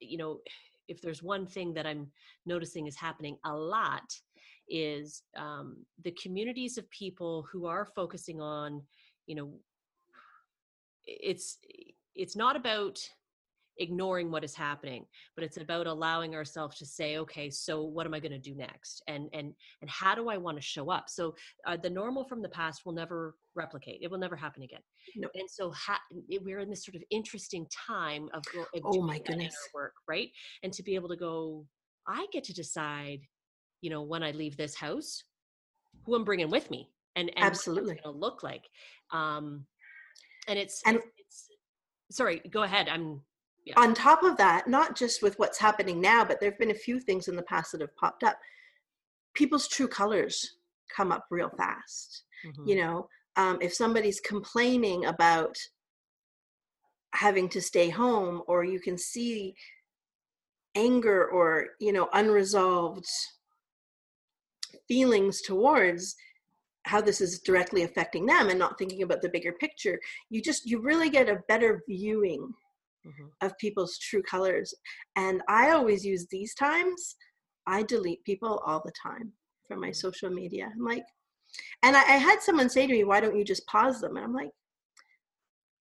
[0.00, 0.40] you know
[0.88, 2.10] if there's one thing that i'm
[2.46, 4.14] noticing is happening a lot
[4.68, 8.82] is um, the communities of people who are focusing on
[9.26, 9.52] you know
[11.06, 11.58] it's
[12.14, 12.98] it's not about
[13.78, 15.04] ignoring what is happening
[15.34, 18.54] but it's about allowing ourselves to say okay so what am i going to do
[18.54, 21.34] next and and and how do i want to show up so
[21.66, 24.80] uh, the normal from the past will never replicate it will never happen again
[25.16, 25.28] No.
[25.34, 26.00] and so ha-
[26.42, 28.42] we're in this sort of interesting time of,
[28.74, 29.54] of Oh my goodness.
[29.74, 30.28] work right
[30.62, 31.66] and to be able to go
[32.06, 33.20] i get to decide
[33.80, 35.24] you know when i leave this house
[36.04, 37.94] who i'm bringing with me and, and Absolutely.
[37.94, 38.64] going to look like
[39.12, 39.64] um
[40.48, 41.06] and it's And- it's,
[42.08, 43.22] it's sorry go ahead i'm
[43.64, 43.74] Yeah.
[43.76, 46.74] on top of that not just with what's happening now but there have been a
[46.74, 48.36] few things in the past that have popped up
[49.34, 50.56] people's true colors
[50.94, 52.66] come up real fast Mhm.
[52.68, 55.56] you know um, if somebody's complaining about
[57.14, 59.54] having to stay home or you can see
[60.74, 63.06] anger or you know unresolved
[64.88, 66.16] feelings towards
[66.84, 70.66] how this is directly affecting them and not thinking about the bigger picture you just
[70.68, 72.52] you really get a better viewing
[73.06, 73.30] Mhm.
[73.40, 74.74] of people's true colors
[75.16, 77.16] and i always use these times
[77.66, 79.32] i delete people all the time
[79.66, 81.04] from my social media i'm like
[81.82, 84.24] and I, I had someone say to me why don't you just pause them and
[84.24, 84.50] i'm like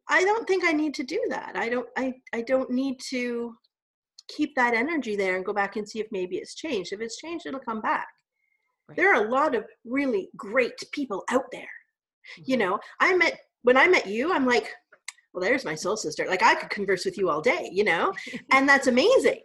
[0.10, 3.56] i don't think i need to do that i don't i i don't need to
[4.28, 7.18] keep that energy there and go back and see if maybe it's changed if it's
[7.18, 8.08] changed it'll come back
[8.90, 8.98] Right.
[8.98, 11.70] there are a lot of really great people out there
[12.46, 12.60] you Mhm.
[12.60, 14.74] know i met when i met you i'm like
[15.34, 16.26] well there's my soul sister.
[16.28, 18.14] Like i could converse with you all day you know?
[18.52, 19.42] And that's amazing.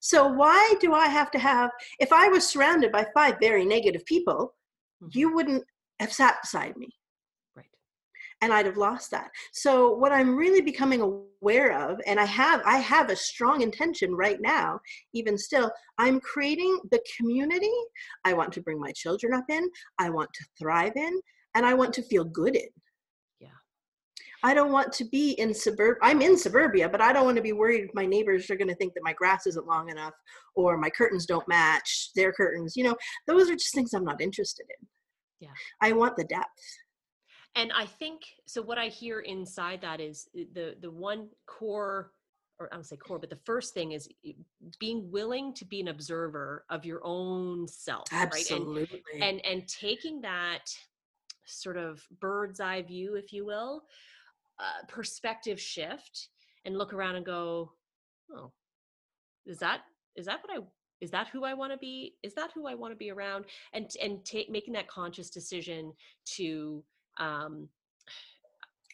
[0.00, 4.04] So why do i have to have if i was surrounded by five very negative
[4.06, 4.54] people
[5.02, 5.14] Mhm.
[5.14, 5.64] you wouldn't
[6.00, 6.88] have sat beside me.
[7.56, 7.66] Right.
[8.42, 9.30] And i'd have lost that.
[9.52, 14.14] So what i'm really becoming aware of and i have i have a strong intention
[14.14, 14.80] right now
[15.12, 17.76] even still i'm creating the community.
[18.24, 19.64] I want to bring my children up in.
[19.98, 21.14] I want to thrive in.
[21.54, 22.68] And i want to feel good in.
[24.44, 27.42] I don't want to be in suburb i'm in suburbia but i don't want to
[27.42, 30.12] be worried if my neighbors are going to think that my grass isn't long enough
[30.54, 32.94] or my curtains don't match their curtains you know?
[33.26, 34.86] Those are just things i'm not interested in.
[35.40, 35.54] Yeah.
[35.82, 36.46] i want the depth.
[37.56, 42.12] And i think so what i hear inside that is uh, the the one core
[42.58, 44.08] or i don't say core but the first thing is
[44.78, 48.22] being willing to be an observer of your own self right?
[48.22, 49.02] And absolutely.
[49.20, 50.66] and and taking that
[51.46, 53.82] sort of bird's eye view if you will
[54.58, 56.28] uh, perspective shift
[56.64, 57.72] and look around and go
[58.36, 58.52] oh
[59.46, 59.80] is that
[60.16, 60.62] is that what i
[61.00, 62.14] is that who i want to be?
[62.22, 63.44] Is that who i want to be around?
[63.74, 65.92] And and take making that conscious decision
[66.36, 66.82] to
[67.18, 67.68] um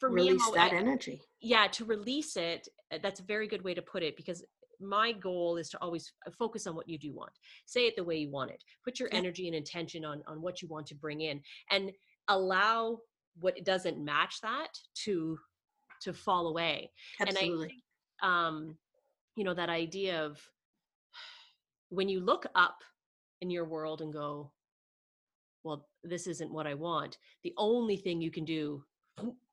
[0.00, 1.20] for me release al- that I- energy.
[1.40, 4.42] yeah to release it uh, that's a very good way to put it because
[4.80, 7.32] my goal is to always uh, focus on what you do want.
[7.66, 8.64] Say it the way you want it.
[8.82, 9.18] Put your Yeah.
[9.18, 11.92] energy and intention on on what you want to bring in and
[12.28, 12.98] allow
[13.38, 14.72] what doesn't match that
[15.04, 15.38] to
[16.00, 16.90] to fall away.
[17.20, 17.82] Absolutely and i think
[18.22, 18.76] um
[19.36, 20.40] you know that idea of
[21.88, 22.82] when you look up
[23.40, 24.50] in your world and go
[25.64, 28.82] well this isn't what i want the only thing you can do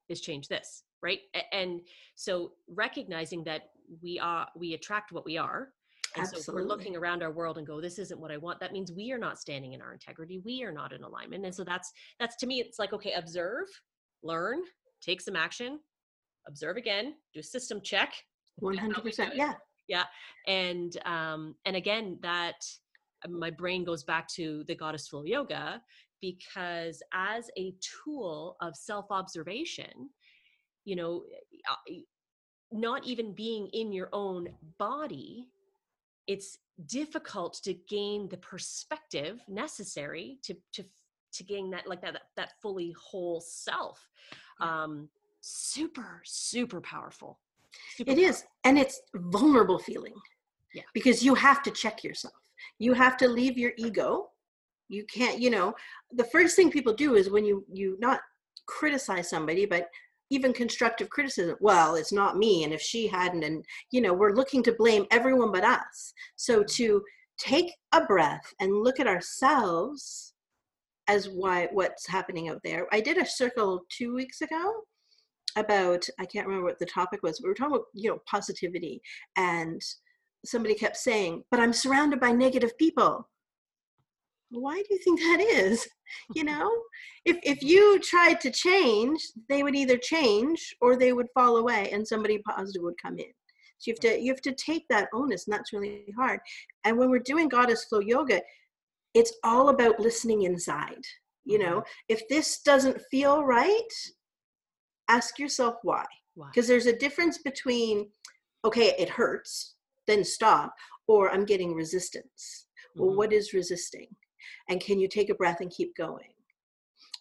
[0.09, 1.19] is change this right?
[1.51, 1.81] And
[2.15, 3.69] so recognizing that
[4.01, 5.69] we are we attract what we are
[6.17, 8.59] and so if we're looking around our world and go this isn't what i want
[8.59, 11.55] that means we are not standing in our integrity we are not in alignment and
[11.55, 13.67] so that's that's to me it's like okay observe
[14.23, 14.59] learn
[15.01, 15.79] take some action
[16.47, 18.13] observe again do a system check
[18.61, 19.53] 100% yeah.
[19.87, 20.03] Yeah
[20.47, 22.65] and um and again that
[23.27, 25.81] my brain goes back to the goddess flow yoga
[26.21, 27.73] because as a
[28.03, 30.09] tool of self-observation
[30.85, 31.23] you know
[31.69, 31.93] uh,
[32.71, 35.47] not even being in your own body
[36.27, 40.83] it's difficult to gain the perspective necessary to to
[41.33, 44.07] to gain that like that that, that fully whole self.
[44.59, 45.09] Um
[45.41, 47.39] super super powerful
[47.95, 48.29] super it powerful.
[48.29, 50.13] is and it's vulnerable feeling
[50.73, 50.83] Yeah.
[50.93, 52.33] because you have to check yourself
[52.79, 54.29] you have to leave your ego
[54.89, 55.73] you can't you know
[56.13, 58.21] the first thing people do is when you you not
[58.67, 59.87] criticize somebody but
[60.29, 64.33] even constructive criticism well it's not me and if she hadn't and you know we're
[64.35, 66.65] looking to blame everyone but us so mm-hmm.
[66.67, 67.01] to
[67.39, 70.33] take a breath and look at ourselves
[71.07, 74.73] as why what's happening out there i did a circle two weeks ago
[75.59, 79.01] about i can't remember what the topic was we were talking about you know positivity
[79.35, 79.81] and
[80.45, 83.27] somebody kept saying but i'm surrounded by negative people.
[84.49, 85.87] Why do you think that is?
[86.35, 86.71] You know?
[87.25, 91.89] If if you tried to change they would either change or they would fall away
[91.91, 93.31] and somebody positive would come in.
[93.79, 96.39] So you have to you have to take that onus and that's really hard.
[96.85, 98.41] And when we're doing goddess flow yoga
[99.13, 101.03] it's all about listening inside
[101.47, 101.69] you mm-hmm.
[101.69, 101.83] know?
[102.07, 103.93] If this doesn't feel right
[105.09, 106.05] ask yourself why
[106.51, 108.09] because there's a difference between
[108.65, 109.75] okay it hurts
[110.07, 110.73] then stop
[111.07, 113.17] or i'm getting resistance well Mhm.
[113.17, 114.15] what is resisting
[114.69, 116.33] and can you take a breath and keep going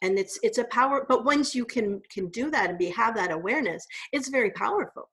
[0.02, 3.14] and it's it's a power but once you can can do that and be have
[3.14, 5.10] that awareness it's very powerful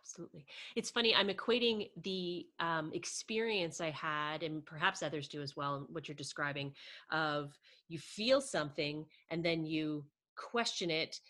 [0.00, 0.44] Absolutely.
[0.76, 1.14] It's funny.
[1.14, 6.14] I'm equating the um, experience I had, and perhaps others do as well, what you're
[6.14, 6.74] describing
[7.10, 7.56] of
[7.88, 10.04] you feel something and then you
[10.36, 11.20] question it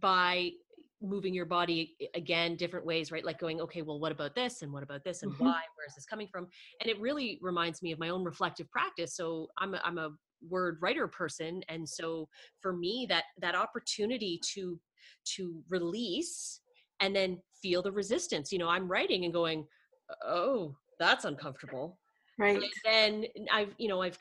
[0.00, 0.50] by
[1.02, 3.24] moving your body again different ways right?
[3.24, 4.62] Like going okay well what about this?
[4.62, 5.22] And what about this?
[5.22, 5.38] And Mhm.
[5.40, 5.62] why?
[5.76, 6.46] Where is this coming from?
[6.80, 9.14] And it really reminds me of my own reflective practice.
[9.16, 10.10] So i'm a, I'm a
[10.48, 12.26] word writer person and so
[12.60, 14.80] for me that that opportunity to
[15.24, 16.60] to release
[17.00, 19.66] and then feel the resistance you know i'm writing and going
[20.24, 21.98] oh that's uncomfortable.
[22.38, 22.54] Right.
[22.54, 24.18] and then i've you know i've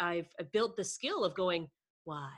[0.00, 1.68] I've built the skill of going
[2.04, 2.30] why?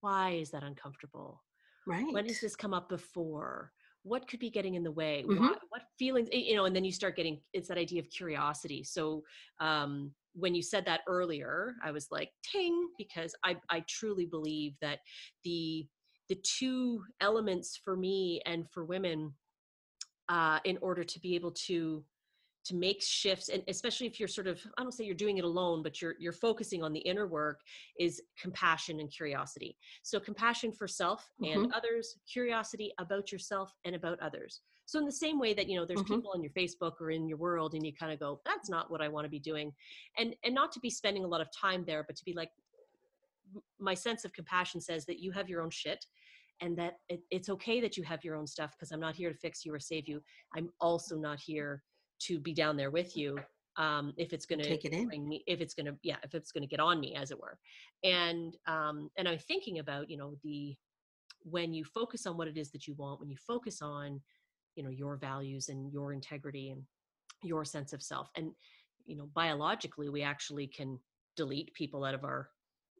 [0.00, 1.42] Why is that uncomfortable
[1.88, 2.12] right.
[2.12, 3.72] when has this come up before?
[4.02, 5.24] What could be getting in the way?
[5.26, 5.40] Mhm.
[5.40, 8.84] what, what feelings you know and then you start getting it's that idea of curiosity.
[8.84, 9.24] So
[9.60, 14.74] um when you said that earlier i was like ting because i i truly believe
[14.80, 15.00] that
[15.42, 15.86] the
[16.28, 19.32] the two elements for me and for women
[20.28, 22.04] uh in order to be able to
[22.64, 25.44] to make shifts and especially if you're sort of i don't say you're doing it
[25.44, 27.60] alone but you're you're focusing on the inner work
[27.98, 29.76] is compassion and curiosity.
[30.02, 34.60] So compassion for self and others curiosity about yourself and about others.
[34.86, 36.06] So in the same way that you know there's Mhm.
[36.08, 38.90] people on your facebook or in your world and you kind of go that's not
[38.90, 39.72] what i want to be doing
[40.16, 42.50] and and not to be spending a lot of time there but to be like
[43.78, 46.04] my sense of compassion says that you have your own shit
[46.60, 49.30] and that it, it's okay that you have your own stuff because i'm not here
[49.32, 50.20] to fix you or save you.
[50.54, 51.82] I'm also not here
[52.20, 53.38] to be down there with you
[53.76, 55.06] um, if it's going to Take it in.
[55.06, 57.30] bring me if it's going to yeah if it's going to get on me as
[57.30, 57.58] it were
[58.02, 60.76] and um, and i'm thinking about you know the
[61.44, 64.20] when you focus on what it is that you want when you focus on
[64.74, 66.82] you know your values and your integrity and
[67.42, 68.50] your sense of self and
[69.06, 70.98] you know biologically we actually can
[71.36, 72.50] delete people out of our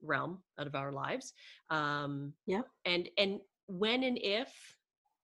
[0.02, 1.32] realm out of our lives
[1.70, 2.62] um Yeah.
[2.84, 4.48] and and when and if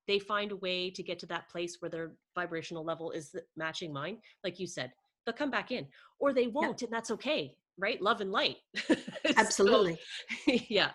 [0.06, 3.92] they find a way to get to that place where their vibrational level is matching
[3.92, 4.92] mine like you said
[5.24, 5.86] they'll come back in
[6.18, 8.00] or they won't and that's okay right?
[8.00, 8.56] Love and light.
[9.26, 9.98] So, absolutely.
[10.68, 10.90] yeah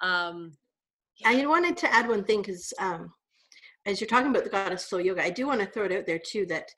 [0.00, 0.52] um
[1.24, 3.12] I wanted to add one thing because um,
[3.84, 6.06] as you're talking about the goddess flow yoga, I do want to throw it out
[6.06, 6.68] there too that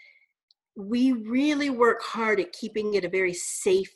[0.75, 3.93] we really work hard at keeping it a very safe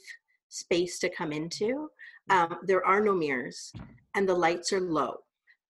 [0.51, 1.89] space to come into.
[2.29, 3.73] Um, there are no mirrors
[4.15, 5.17] and the lights are low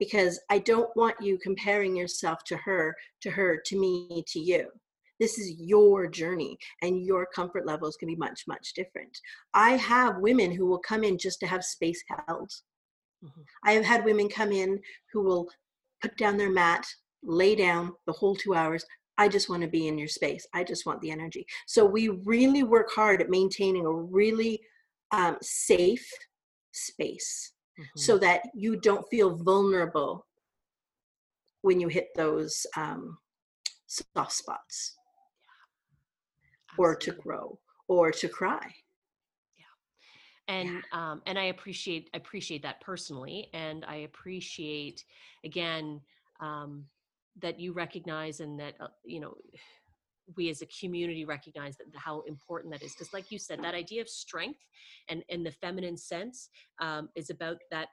[0.00, 4.66] because I don't want you comparing yourself to her, to her, to me, to you.
[5.20, 9.16] This is your journey and your comfort levels can be much, much different.
[9.52, 12.50] I have women who will come in just to have space held.
[13.22, 13.44] Mhm.
[13.62, 14.80] I have had women come in
[15.12, 15.50] who will
[16.00, 16.86] put down their mat,
[17.22, 18.82] lay down the whole two hours.
[19.18, 20.46] I just want to be in your space.
[20.54, 21.46] I just want the energy.
[21.66, 24.62] So we really work hard at maintaining a really
[25.12, 26.08] um, safe
[26.72, 27.84] space mhm.
[27.96, 30.26] so that you don't feel vulnerable
[31.62, 33.18] when you hit those um,
[33.86, 34.96] soft spots
[36.78, 37.58] or to grow
[37.88, 38.74] or to cry.
[39.58, 40.54] Yeah.
[40.54, 45.04] And um and i appreciate appreciate that personally and i appreciate
[45.44, 46.00] again
[46.40, 46.86] um
[47.40, 49.34] that you recognize and that uh, you know
[50.36, 52.92] we as a community recognize that how important that is.
[52.92, 54.60] Because like you said that idea of strength
[55.08, 56.48] and and the feminine sense
[56.80, 57.88] um, is about that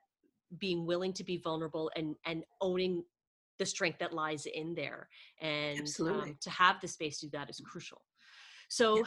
[0.59, 3.03] being willing to be vulnerable and and owning
[3.59, 5.09] the strength that lies in there.
[5.41, 8.01] And um, to have the space to do that is crucial.
[8.69, 9.03] So yeah.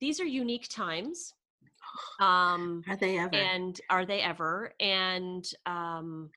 [0.00, 1.34] these are unique times
[2.20, 3.34] um are they ever?
[3.34, 4.72] and are they ever?
[4.80, 6.30] And um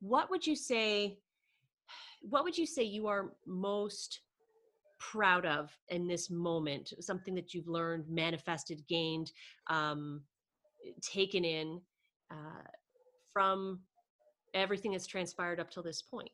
[0.00, 1.18] what would you say
[2.22, 4.20] what would you say you are most
[5.10, 9.32] proud of in this moment something that you've learned manifested gained
[9.68, 10.22] um,
[11.02, 11.80] taken in
[12.30, 12.68] uh,
[13.32, 13.80] from
[14.54, 16.30] everything that's transpired up till this point?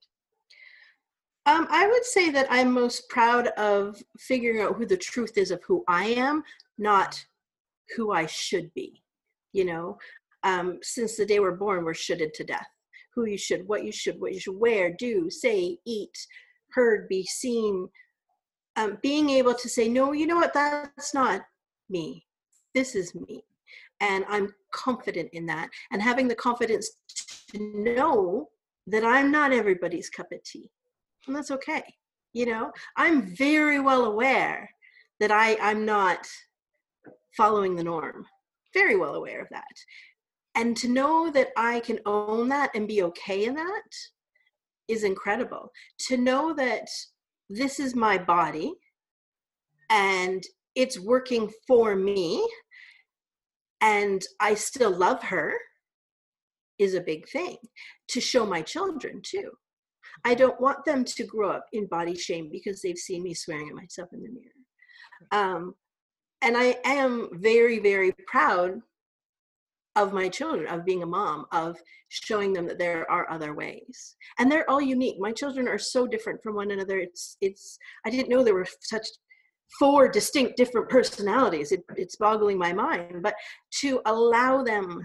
[1.47, 5.51] Um, i would say that i'm most proud of figuring out who the truth is
[5.51, 6.43] of who i am
[6.77, 7.25] not
[7.97, 9.03] who i should be
[9.53, 9.99] you know?
[10.45, 12.69] Um, since the day we're born we're shoulded to death.
[13.14, 16.16] Who you should what you should what you should wear do say eat
[16.71, 17.89] heard be seen
[18.79, 21.43] um, being able to say, no, you know what, that's not
[21.91, 22.24] me.
[22.74, 23.43] This is me.
[24.01, 25.68] And I'm confident in that.
[25.91, 26.91] And having the confidence
[27.51, 28.49] to know
[28.87, 30.70] that I'm not everybody's cup of tea.
[31.26, 31.83] And that's okay.
[32.33, 34.70] You know, I'm very well aware
[35.18, 36.29] that I, I'm not
[37.37, 38.26] following the norm.
[38.72, 39.64] Very well aware of that.
[40.55, 43.91] And to know that I can own that and be okay in that
[44.87, 45.72] is incredible.
[46.09, 46.89] To know that
[47.49, 48.73] this is my body
[49.91, 50.43] and
[50.75, 52.47] it's working for me
[53.81, 55.55] and I still love her
[56.79, 57.57] is a big thing
[58.09, 59.51] to show my children too.
[60.25, 63.69] I don't want them to grow up in body shame because they've seen me swearing
[63.69, 64.55] at myself in the mirror.
[65.33, 65.75] Um,
[66.43, 68.81] and I am very, very proud
[69.99, 71.77] of my children of being a mom of
[72.09, 74.17] showing them that there are other ways.
[74.39, 75.17] And they're all unique.
[75.19, 76.99] My children are so different from one another.
[76.99, 79.07] It's it's i didn't know there were such
[79.79, 81.73] four distinct different personalities.
[81.73, 83.23] It, it's boggling my mind.
[83.23, 83.35] But
[83.81, 85.05] to allow them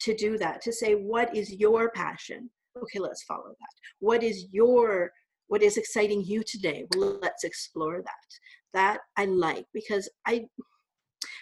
[0.00, 2.50] to do that to say what is your passion?
[2.76, 3.74] Okay let's follow that.
[4.00, 5.12] What is your
[5.48, 6.86] what is exciting you today?
[6.96, 8.28] Well let's explore that.
[8.72, 10.46] That i like because i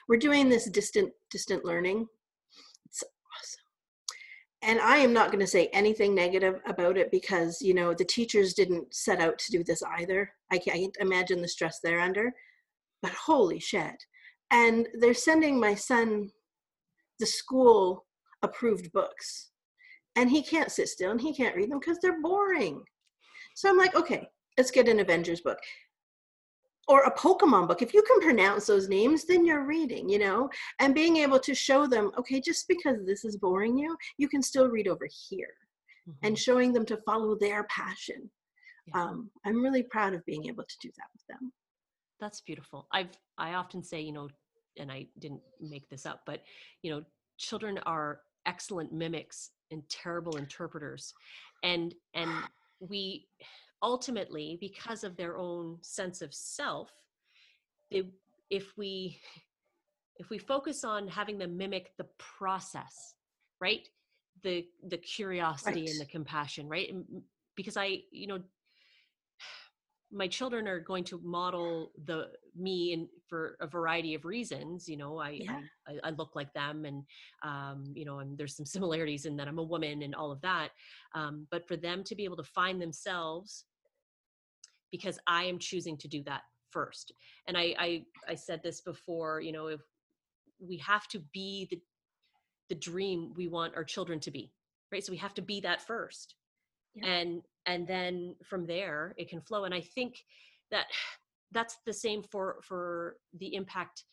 [0.08, 2.06] we're doing this distant distant learning
[4.62, 8.04] and i am not going to say anything negative about it because you know the
[8.04, 10.30] teachers didn't set out to do this either.
[10.50, 12.32] I can't imagine the stress they're under
[13.02, 14.04] but holy shit.
[14.50, 16.30] And they're sending my son
[17.18, 18.06] the school
[18.42, 19.50] approved books.
[20.16, 22.82] And he can't sit still and he can't read them because they're boring.
[23.54, 25.58] So i'm like okay let's get an avengers book
[26.88, 27.82] or a Pokemon book.
[27.82, 31.54] If you can pronounce those names, then you're reading, you know, and being able to
[31.54, 35.54] show them, okay, just because this is boring you, you can still read over here
[36.08, 36.26] mm-hmm.
[36.26, 38.30] and showing them to follow their passion.
[38.86, 39.02] Yeah.
[39.02, 41.52] Um, I'm really proud of being able to do that with them.
[42.20, 42.86] That's beautiful.
[42.92, 44.28] I've, I often say, you know,
[44.78, 46.42] and I didn't make this up, but,
[46.82, 47.02] you know,
[47.38, 51.14] children are excellent mimics and terrible interpreters.
[51.62, 52.30] And, and
[52.80, 53.26] we,
[53.82, 56.90] ultimately because of their own sense of self
[57.90, 58.02] they
[58.50, 59.18] if we
[60.18, 63.14] if we focus on having them mimic the process
[63.60, 63.88] right
[64.42, 65.90] the the curiosity right.
[65.90, 66.94] and the compassion right
[67.56, 68.38] because i you know
[70.14, 74.96] my children are going to model the me and for a variety of reasons you
[74.96, 75.60] know I, yeah.
[75.88, 77.02] I, I look like them and
[77.42, 80.40] um you know and there's some similarities in that i'm a woman and all of
[80.42, 80.68] that
[81.14, 83.64] um but for them to be able to find themselves
[84.92, 87.12] because I am choosing to do that first.
[87.48, 89.80] And I, I, I said this before, you know, if
[90.60, 91.80] we have to be the,
[92.68, 94.52] the dream we want our children to be,
[94.92, 95.04] right?
[95.04, 96.36] So we have to be that first.
[96.94, 97.06] Yeah.
[97.06, 99.64] And, and then from there it can flow.
[99.64, 100.18] And I think
[100.70, 100.86] that
[101.52, 104.04] that's the same for, for the impact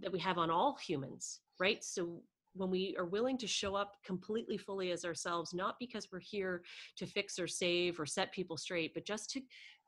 [0.00, 1.82] that we have on all humans, right?
[1.82, 2.22] So
[2.54, 6.62] when we are willing to show up completely fully as ourselves not because we're here
[6.96, 9.40] to fix or save or set people straight but just to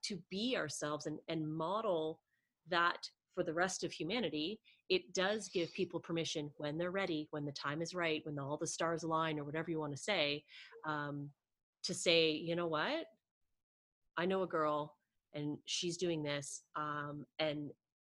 [0.05, 2.20] to be ourselves and, and model
[2.68, 2.98] that
[3.34, 7.53] for the rest of humanity, it does give people permission when they're ready, when the
[7.53, 10.42] time is right, when all the stars align, or whatever you want to say,
[10.86, 11.30] um,
[11.84, 13.07] to say, you know what,
[14.16, 14.96] I know a girl
[15.32, 17.70] and she's doing this, um, and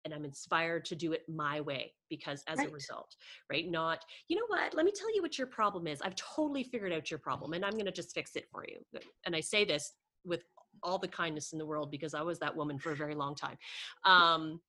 [0.04, 2.68] and I'm inspired to do it my way because as right.
[2.68, 3.08] a result,
[3.50, 3.70] right?
[3.70, 6.02] Not, you know what, let me tell you what your problem is.
[6.02, 8.80] I've totally figured out your problem and I'm going to just fix it for you.
[9.24, 9.92] And I say this
[10.24, 10.42] with
[10.82, 13.34] all the kindness in the world because I was that woman for a very long
[13.34, 13.56] time.
[14.04, 14.60] Um,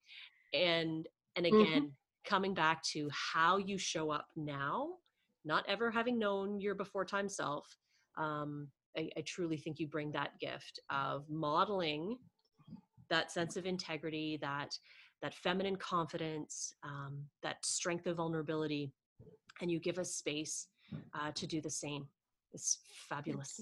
[0.54, 1.62] and and mm-hmm.
[1.62, 1.90] again, mm-hmm.
[2.26, 4.90] coming back to how you show up now,
[5.44, 7.66] not ever having known your before time self.
[8.18, 12.18] Um, I, I truly think you bring that gift of modeling
[13.10, 14.78] that sense of integrity, that
[15.22, 18.92] that feminine confidence, um, that strength of vulnerability,
[19.62, 20.68] and you give us space
[21.14, 22.08] uh, to do the same.
[22.54, 22.80] It's
[23.10, 23.60] fabulous.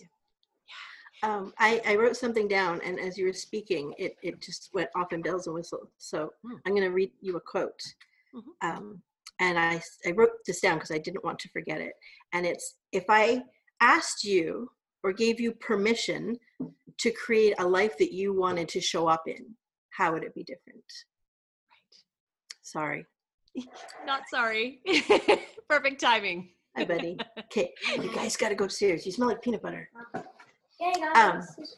[1.23, 4.89] Um, I, I wrote something down, and as you were speaking, it, it just went
[4.95, 5.87] off in bells and whistles.
[5.97, 6.55] So Hmm.
[6.65, 7.81] I'm going to read you a quote.
[8.35, 8.43] Mhm.
[8.61, 9.01] Um,
[9.39, 11.93] and I, I wrote this down because I didn't want to forget it.
[12.33, 13.43] And it's if I
[13.81, 14.69] asked you
[15.03, 16.37] or gave you permission
[16.99, 19.55] to create a life that you wanted to show up in,
[19.89, 20.83] how would it be different?
[21.71, 21.95] Right.
[22.61, 23.05] Sorry.
[24.05, 24.81] Not sorry.
[25.69, 26.49] Perfect timing.
[26.75, 27.17] Hi, buddy.
[27.53, 27.71] Okay,
[28.01, 29.05] you guys got to go upstairs.
[29.05, 29.87] You smell like peanut butter.
[30.81, 31.55] Um, guys.
[31.57, 31.77] this is-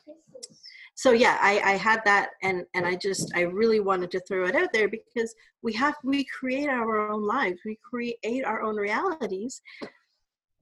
[0.98, 4.46] so yeah I, I had that and and i just i really wanted to throw
[4.46, 8.78] it out there because we have we create our own lives we create our own
[8.78, 9.62] realities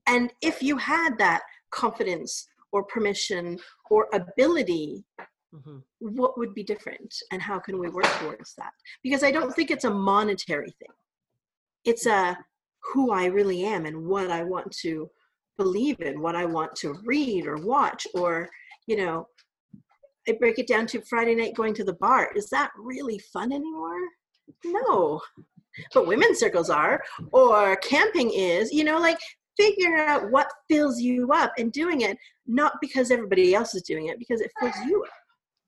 [0.07, 3.59] and if you had that confidence or permission
[3.91, 5.05] or ability
[5.53, 5.83] Mhm.
[5.99, 8.73] what would be different and how can we work towards that
[9.03, 10.95] because i don't think it's a monetary thing
[11.85, 12.35] it's a
[12.91, 15.07] who i really am and what i want to
[15.57, 18.49] believe in what i want to read or watch or
[18.87, 19.27] you know
[20.27, 23.51] i break it down to friday night going to the bar is that really fun
[23.51, 23.99] anymore
[24.65, 25.21] no
[25.93, 27.01] but women's circles are
[27.31, 29.19] or camping is you know like
[29.57, 34.07] figure out what fills you up and doing it not because everybody else is doing
[34.07, 35.09] it because it fills you up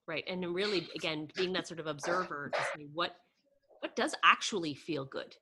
[0.08, 0.24] Right.
[0.28, 3.16] And really, again, being that sort of observer to say what
[3.80, 5.36] what does actually feel good.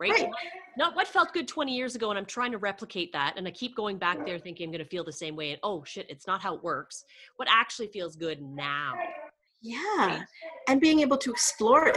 [0.00, 0.10] Right?
[0.10, 0.28] Right.
[0.76, 3.34] Not what felt good 20 years ago, and I'm trying to replicate that.
[3.36, 5.50] And I keep going back there thinking I'm gonna feel the same way.
[5.50, 7.04] And oh shit, it's not how it works.
[7.36, 8.94] What actually feels good now.
[9.62, 10.24] Yeah.
[10.68, 11.96] And being able to explore it.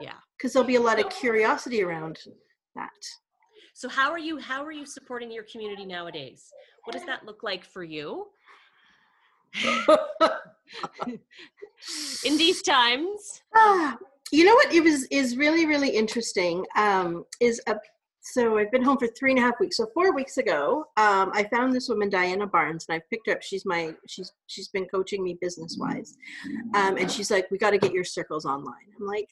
[0.00, 0.14] Yeah.
[0.36, 2.18] Because there'll be a lot of curiosity around
[2.74, 2.90] that.
[3.74, 6.50] So how are you how are you supporting your community nowadays?
[6.84, 8.28] What does that look like for you?
[12.24, 13.42] In these times.
[13.54, 13.96] Ah,
[14.32, 17.76] you know what it was is really really interesting um, is a
[18.24, 19.76] so I've been home for three and a half weeks.
[19.76, 23.32] So four weeks ago, um, I found this woman Diana Barnes, and I picked her
[23.32, 23.42] up.
[23.42, 26.16] She's my she's she's been coaching me business wise,
[26.74, 29.26] um, and she's like, "We got to get your circles online." I'm like,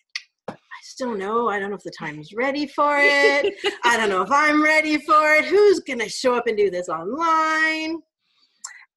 [0.48, 1.48] "I still know.
[1.48, 3.54] I don't know if the time is ready for it.
[3.84, 5.44] I don't know if I'm ready for it.
[5.44, 8.00] Who's gonna show up and do this online?"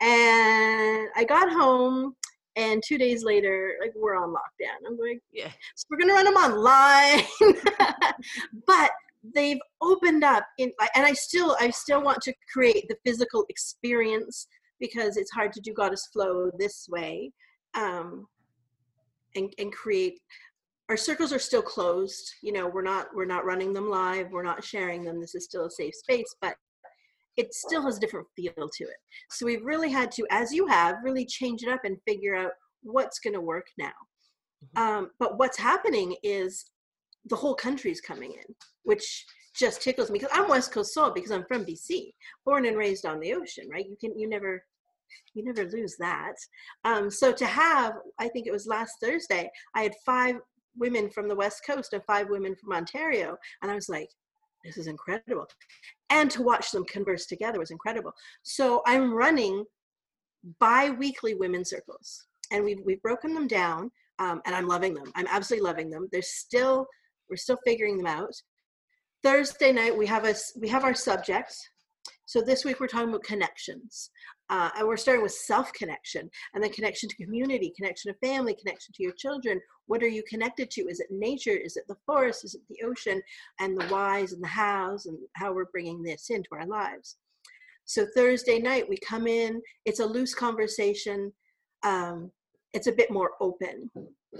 [0.01, 2.15] And I got home,
[2.55, 4.87] and two days later, like we're on lockdown.
[4.87, 5.51] I'm like Yeah.
[5.75, 7.25] so we're gonna run them online,
[8.67, 8.91] but
[9.33, 14.47] they've opened up in, and I still, I still want to create the physical experience
[14.79, 17.31] because it's hard to do Goddess Flow this way,
[17.75, 18.27] um,
[19.35, 20.19] and and create.
[20.89, 22.29] Our circles are still closed.
[22.43, 24.29] You know, we're not we're not running them live.
[24.31, 25.21] We're not sharing them.
[25.21, 26.55] This is still a safe space, but
[27.37, 28.97] it still has a different feel to it.
[29.31, 32.51] So we've really had to, as you have, really change it up and figure out
[32.83, 33.91] what's going to work now.
[34.75, 36.65] Um, but what's happening is
[37.25, 39.25] the whole country's coming in, which
[39.55, 42.11] just tickles me because I'm West Coast soul because I'm from BC,
[42.45, 43.85] born and raised on the ocean, right?
[43.87, 44.63] You can you never
[45.35, 46.33] you never lose that.
[46.83, 50.37] Um, so to have, I think it was last Thursday, I had five
[50.75, 54.09] women from the West Coast and five women from Ontario, and I was like,
[54.63, 55.47] this is incredible.
[56.09, 58.13] And to watch them converse together was incredible.
[58.43, 59.65] So I'm running
[60.59, 65.11] bi-weekly women's circles, and we've we've broken them down, um, and I'm loving them.
[65.15, 66.07] I'm absolutely loving them.
[66.11, 66.85] They're still
[67.29, 68.33] we're still figuring them out.
[69.23, 71.67] Thursday night we have us we have our subjects.
[72.33, 74.09] So this week we're talking about connections,
[74.49, 78.91] uh, and we're starting with self-connection, and then connection to community, connection to family, connection
[78.95, 79.61] to your children.
[79.85, 80.81] What are you connected to?
[80.89, 81.51] Is it nature?
[81.51, 82.43] Is it the forest?
[82.43, 83.21] Is it the ocean?
[83.59, 87.17] And the whys and the hows, and how we're bringing this into our lives.
[87.85, 89.61] So Thursday night we come in.
[89.85, 91.31] It's a loose conversation.
[91.83, 92.31] Um,
[92.73, 93.91] it's a bit more open,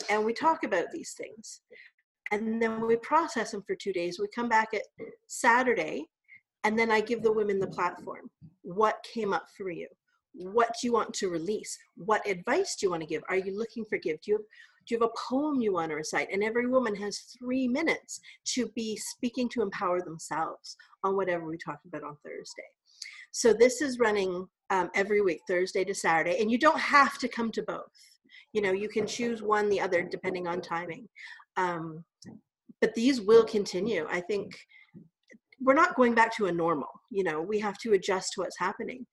[0.10, 1.62] and we talk about these things
[2.32, 4.18] and then we process them for two days.
[4.20, 4.82] We come back at
[5.28, 6.06] Saturday,
[6.64, 8.30] and then I give the women the platform.
[8.61, 9.88] What came up for you?
[10.34, 11.78] What do you want to release?
[11.95, 13.24] What advice do you want to give?
[13.30, 14.24] Are you looking for gift?
[14.24, 14.45] Do you have,
[14.88, 16.30] do you have a poem you want to recite?
[16.32, 18.20] And every woman has three minutes
[18.55, 22.64] to be speaking to empower themselves on whatever we talked about on Thursday.
[23.32, 27.28] So this is running um, every week, Thursday to Saturday, and you don't have to
[27.28, 27.82] come to both.
[28.53, 31.07] You know, you can choose one, the other, depending on timing.
[31.57, 32.03] Um,
[32.82, 34.05] but these will continue.
[34.09, 34.55] I think
[35.64, 36.89] we're not going back to a normal.
[37.11, 39.05] You know, we have to adjust to what's happening.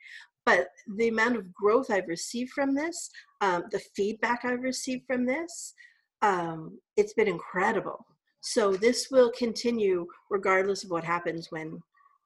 [0.47, 5.27] But the amount of growth I've received from this, um, the feedback I've received from
[5.27, 5.75] this,
[6.23, 8.07] um, it's been incredible.
[8.41, 11.81] So this will continue regardless of what happens when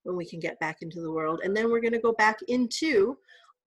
[0.04, 1.40] when we can get back into the world.
[1.42, 3.16] And then we're going to go back into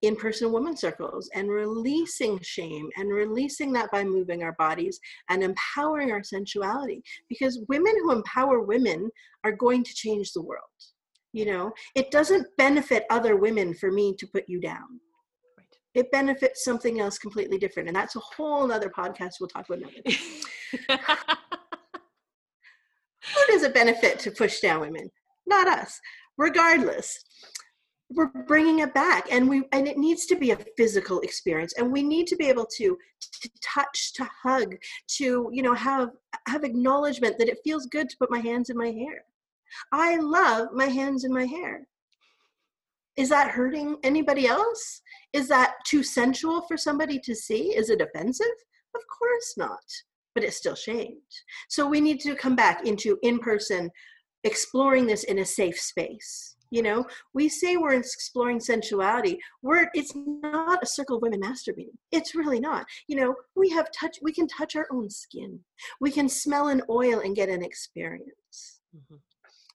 [0.03, 5.43] in person women circles and releasing shame and releasing that by moving our bodies and
[5.43, 9.09] empowering our sensuality because women who empower women
[9.43, 10.61] are going to change the world
[11.33, 14.99] you know it doesn't benefit other women for me to put you down
[15.57, 15.65] Right.
[15.95, 19.79] it benefits something else completely different and that's a whole other podcast we'll talk about
[19.79, 20.17] another day.
[23.35, 25.09] who does it benefit to push down women
[25.47, 25.99] not us
[26.37, 27.23] regardless
[28.09, 31.91] we're bringing it back and we and it needs to be a physical experience and
[31.91, 32.97] we need to be able to
[33.41, 34.75] to touch to hug
[35.07, 36.09] to you know have
[36.47, 39.23] have acknowledgement that it feels good to put my hands in my hair.
[39.91, 41.87] I love my hands in my hair.
[43.17, 45.01] Is that hurting anybody else?
[45.33, 47.75] Is that too sensual for somebody to see?
[47.75, 48.47] Is it offensive?
[48.95, 49.83] Of course not
[50.37, 51.17] but it's still shamed.
[51.67, 53.89] So we need to come back into in person
[54.43, 59.39] exploring this in a safe space you know we say we're exploring sensuality.
[59.61, 61.97] We're it's not a circle of women masturbating.
[62.11, 62.85] It's really not.
[63.07, 65.59] You know we have touch we can touch our own skin.
[66.01, 68.33] We can smell an oil and get an experience.
[68.95, 69.19] Mhm.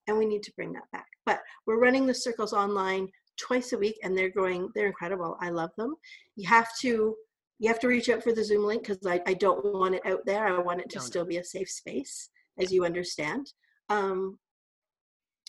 [0.08, 1.06] and we need to bring that back.
[1.26, 5.36] But we're running the circles online twice a week and they're going they're incredible.
[5.40, 5.94] I love them.
[6.36, 7.14] You have to
[7.58, 10.04] you have to reach out for the zoom link because I, I don't want it
[10.04, 10.46] out there.
[10.48, 11.04] I want it to no.
[11.04, 13.52] still be a safe space as you understand.
[13.88, 14.38] Um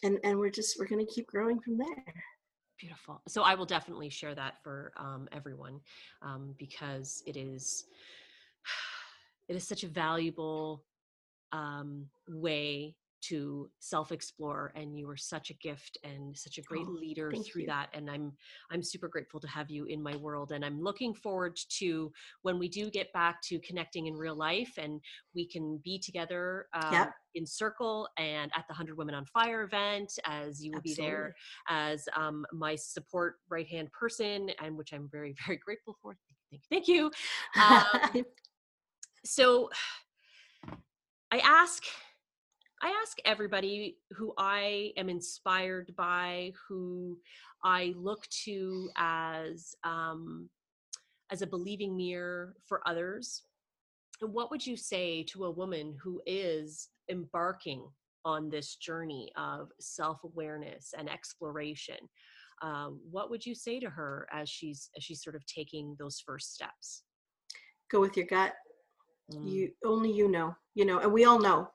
[0.04, 2.14] and and we're just we're going to keep growing from there
[2.84, 3.22] Beautiful.
[3.30, 5.80] So I will definitely share that for um, everyone
[6.22, 7.86] um, because it is
[9.48, 10.84] it is such a valuable
[11.54, 12.96] um, way
[13.30, 17.62] to self-explore and you are such a gift and such a great Oh, leader through
[17.64, 17.68] you.
[17.68, 18.32] that and i'm
[18.72, 22.12] i'm super grateful to have you in my world and i'm looking forward to
[22.42, 25.00] when we do get back to connecting in real life and
[25.36, 27.12] we can be together um, Yep.
[27.36, 31.34] in circle and at the 100 women on fire event as you will be there
[31.68, 36.16] as um, my support right hand person, and which I'm very, very grateful for.
[36.72, 37.12] Thank you.
[37.56, 37.92] Thank you.
[37.92, 38.20] Thank you.
[38.20, 38.26] Um,
[39.26, 39.70] so
[41.32, 41.84] I ask.
[42.84, 47.18] I ask everybody who I am inspired by, who
[47.64, 50.50] I look to as um,
[51.32, 53.44] as a believing mirror for others.
[54.20, 57.88] What would you say to a woman who is embarking
[58.26, 61.98] on this journey of self awareness and exploration?
[62.62, 66.22] Um, what would you say to her as she's as she's sort of taking those
[66.26, 67.04] first steps?
[67.92, 68.54] go with your gut
[69.32, 71.70] Mm, you only you know you know and we all know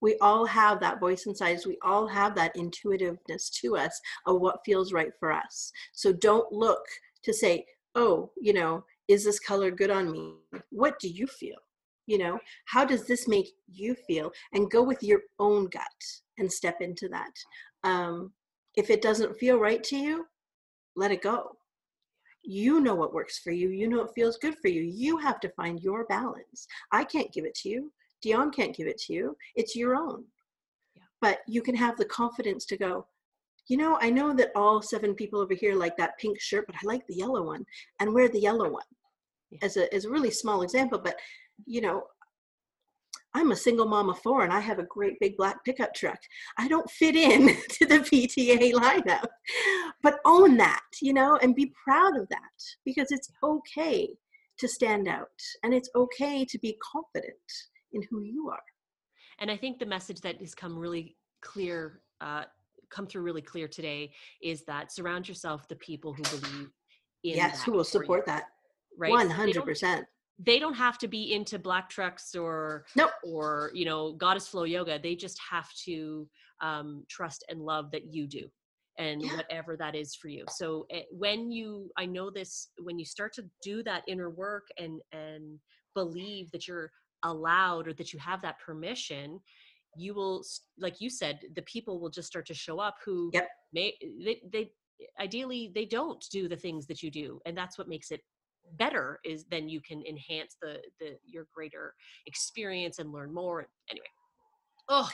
[0.00, 1.66] we all have that voice inside us.
[1.66, 5.72] We all have that intuitiveness to us of what feels right for us.
[5.92, 6.82] So don't look
[7.22, 10.34] to say oh you know is this color good on me?
[10.70, 11.58] What do you feel?
[12.06, 14.30] You know how does this make you feel?
[14.52, 15.82] And go with your own gut
[16.38, 17.32] and step into that.
[17.82, 18.32] Um,
[18.76, 20.26] if it doesn't feel right to you
[20.96, 21.56] let it go.
[22.42, 23.68] You know what works for you.
[23.68, 24.82] You know what feels good for you.
[24.82, 26.66] You have to find your balance.
[26.92, 27.92] I can't give it to you
[28.24, 30.24] Dionne can't give it to you it's your own
[30.94, 31.02] Yeah.
[31.20, 33.06] but you can have the confidence to go
[33.68, 36.76] you know i know that all seven people over here like that pink shirt but
[36.76, 37.64] i like the yellow one
[38.00, 38.90] and wear the yellow one
[39.50, 39.58] Yeah.
[39.62, 41.16] as a as a really small example but
[41.66, 42.02] you know
[43.32, 46.18] I'm a single mom of four and I have a great big black pickup truck.
[46.58, 47.46] I don't fit in
[47.78, 49.26] to the PTA lineup,
[50.02, 54.08] but own that, you know, and be proud of that because it's okay
[54.58, 55.28] to stand out
[55.62, 57.36] and it's okay to be confident
[57.92, 58.62] in who you are.
[59.38, 62.44] And I think the message that has come really clear, uh,
[62.90, 64.12] come through really clear today,
[64.42, 66.68] is that surround yourself with the people who believe
[67.24, 68.44] in yes, who will for you, support that?
[68.98, 69.10] right?
[69.10, 70.06] one hundred percent
[70.42, 73.10] they don't have to be into black trucks or Nope.
[73.22, 76.26] or you know goddess flow yoga they just have to
[76.60, 78.48] um, trust and love that you do
[78.98, 79.36] and Yeah.
[79.36, 83.32] whatever that is for you so eh, when you i know this when you start
[83.34, 85.58] to do that inner work and and
[85.94, 86.90] believe that you're
[87.24, 89.40] allowed or that you have that permission
[89.96, 90.44] you will
[90.78, 93.48] like you said the people will just start to show up who Yep.
[93.72, 93.94] may
[94.24, 94.70] they, they
[95.20, 98.20] ideally they don't do the things that you do and that's what makes it
[98.78, 101.94] better is then you can enhance the the your greater
[102.26, 104.06] experience and learn more anyway
[104.88, 105.08] oh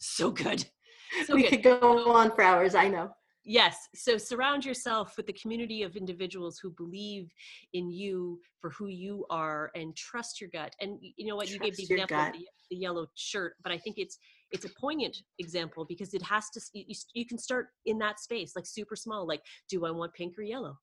[0.00, 0.64] so good
[1.26, 3.10] so we good could go on for hours, I know.
[3.44, 7.30] Yes so surround yourself with the community of individuals who believe
[7.72, 11.58] in you for who you are and trust your gut and you know what you
[11.58, 14.18] gave the example of the, the yellow shirt but i think it's
[14.52, 18.52] it's a poignant example because it has to you, you can start in that space
[18.54, 20.78] like super small like do i want pink or yellow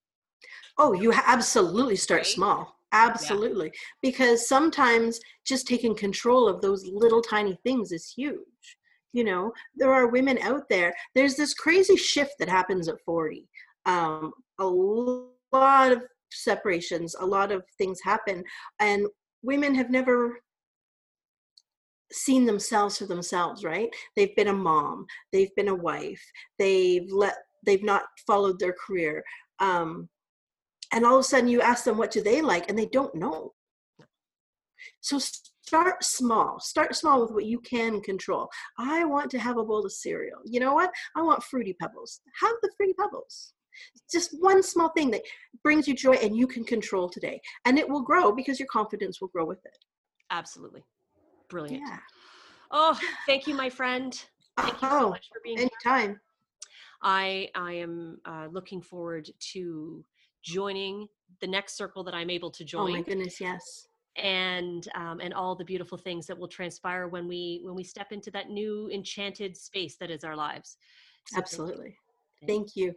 [0.78, 2.28] Oh, you absolutely start Right?
[2.28, 2.76] small.
[2.92, 3.72] Absolutely.
[4.02, 8.78] Because sometimes just taking control of those little tiny things is huge.
[9.14, 10.94] You know, there are women out there.
[11.16, 13.48] There's this crazy shift that happens at 40.
[13.86, 18.44] Um, a lot of separations, a lot of things happen,
[18.80, 19.08] and
[19.42, 20.40] women have never
[22.12, 26.22] seen themselves for themselves right they've been a mom they've been a wife
[26.58, 27.36] they've let
[27.66, 29.24] they've not followed their career
[29.60, 30.10] um
[30.92, 33.14] and all of a sudden you ask them what do they like and they don't
[33.14, 33.54] know
[35.02, 35.20] so
[35.70, 36.60] start small.
[36.60, 38.50] Start small with what you can control.
[38.80, 40.40] I want to have a bowl of cereal.
[40.44, 40.90] You know what?
[41.16, 42.22] I want fruity pebbles.
[42.42, 43.54] Have the fruity pebbles.
[44.12, 45.22] Just one small thing that
[45.64, 47.40] brings you joy and you can control today.
[47.66, 49.78] And it will grow because your confidence will grow with it.
[50.32, 50.84] Absolutely.
[51.52, 51.84] Brilliant.
[51.88, 51.98] yeah.
[52.72, 54.12] Oh, thank you, my friend.
[54.58, 55.68] Thank you so Oh, much for being here.
[55.86, 56.20] anytime.
[57.04, 60.04] I I am uh, looking forward to
[60.44, 61.08] joining
[61.42, 62.82] the next circle that I'm able to join.
[62.82, 63.89] oh my goodness yes
[64.22, 68.12] and um, and all the beautiful things that will transpire when we when we step
[68.12, 70.78] into that new enchanted space that is our lives.
[71.26, 71.44] So thank you.
[71.44, 71.96] absolutely
[72.42, 72.96] Thank thank you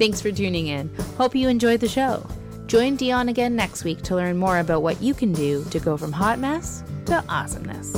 [0.00, 0.88] Thanks for tuning in.
[1.18, 2.26] Hope you enjoyed the show.
[2.66, 5.96] Join Dionne again next week to learn more about what you can do to go
[5.96, 7.92] from hot mess to awesomeness.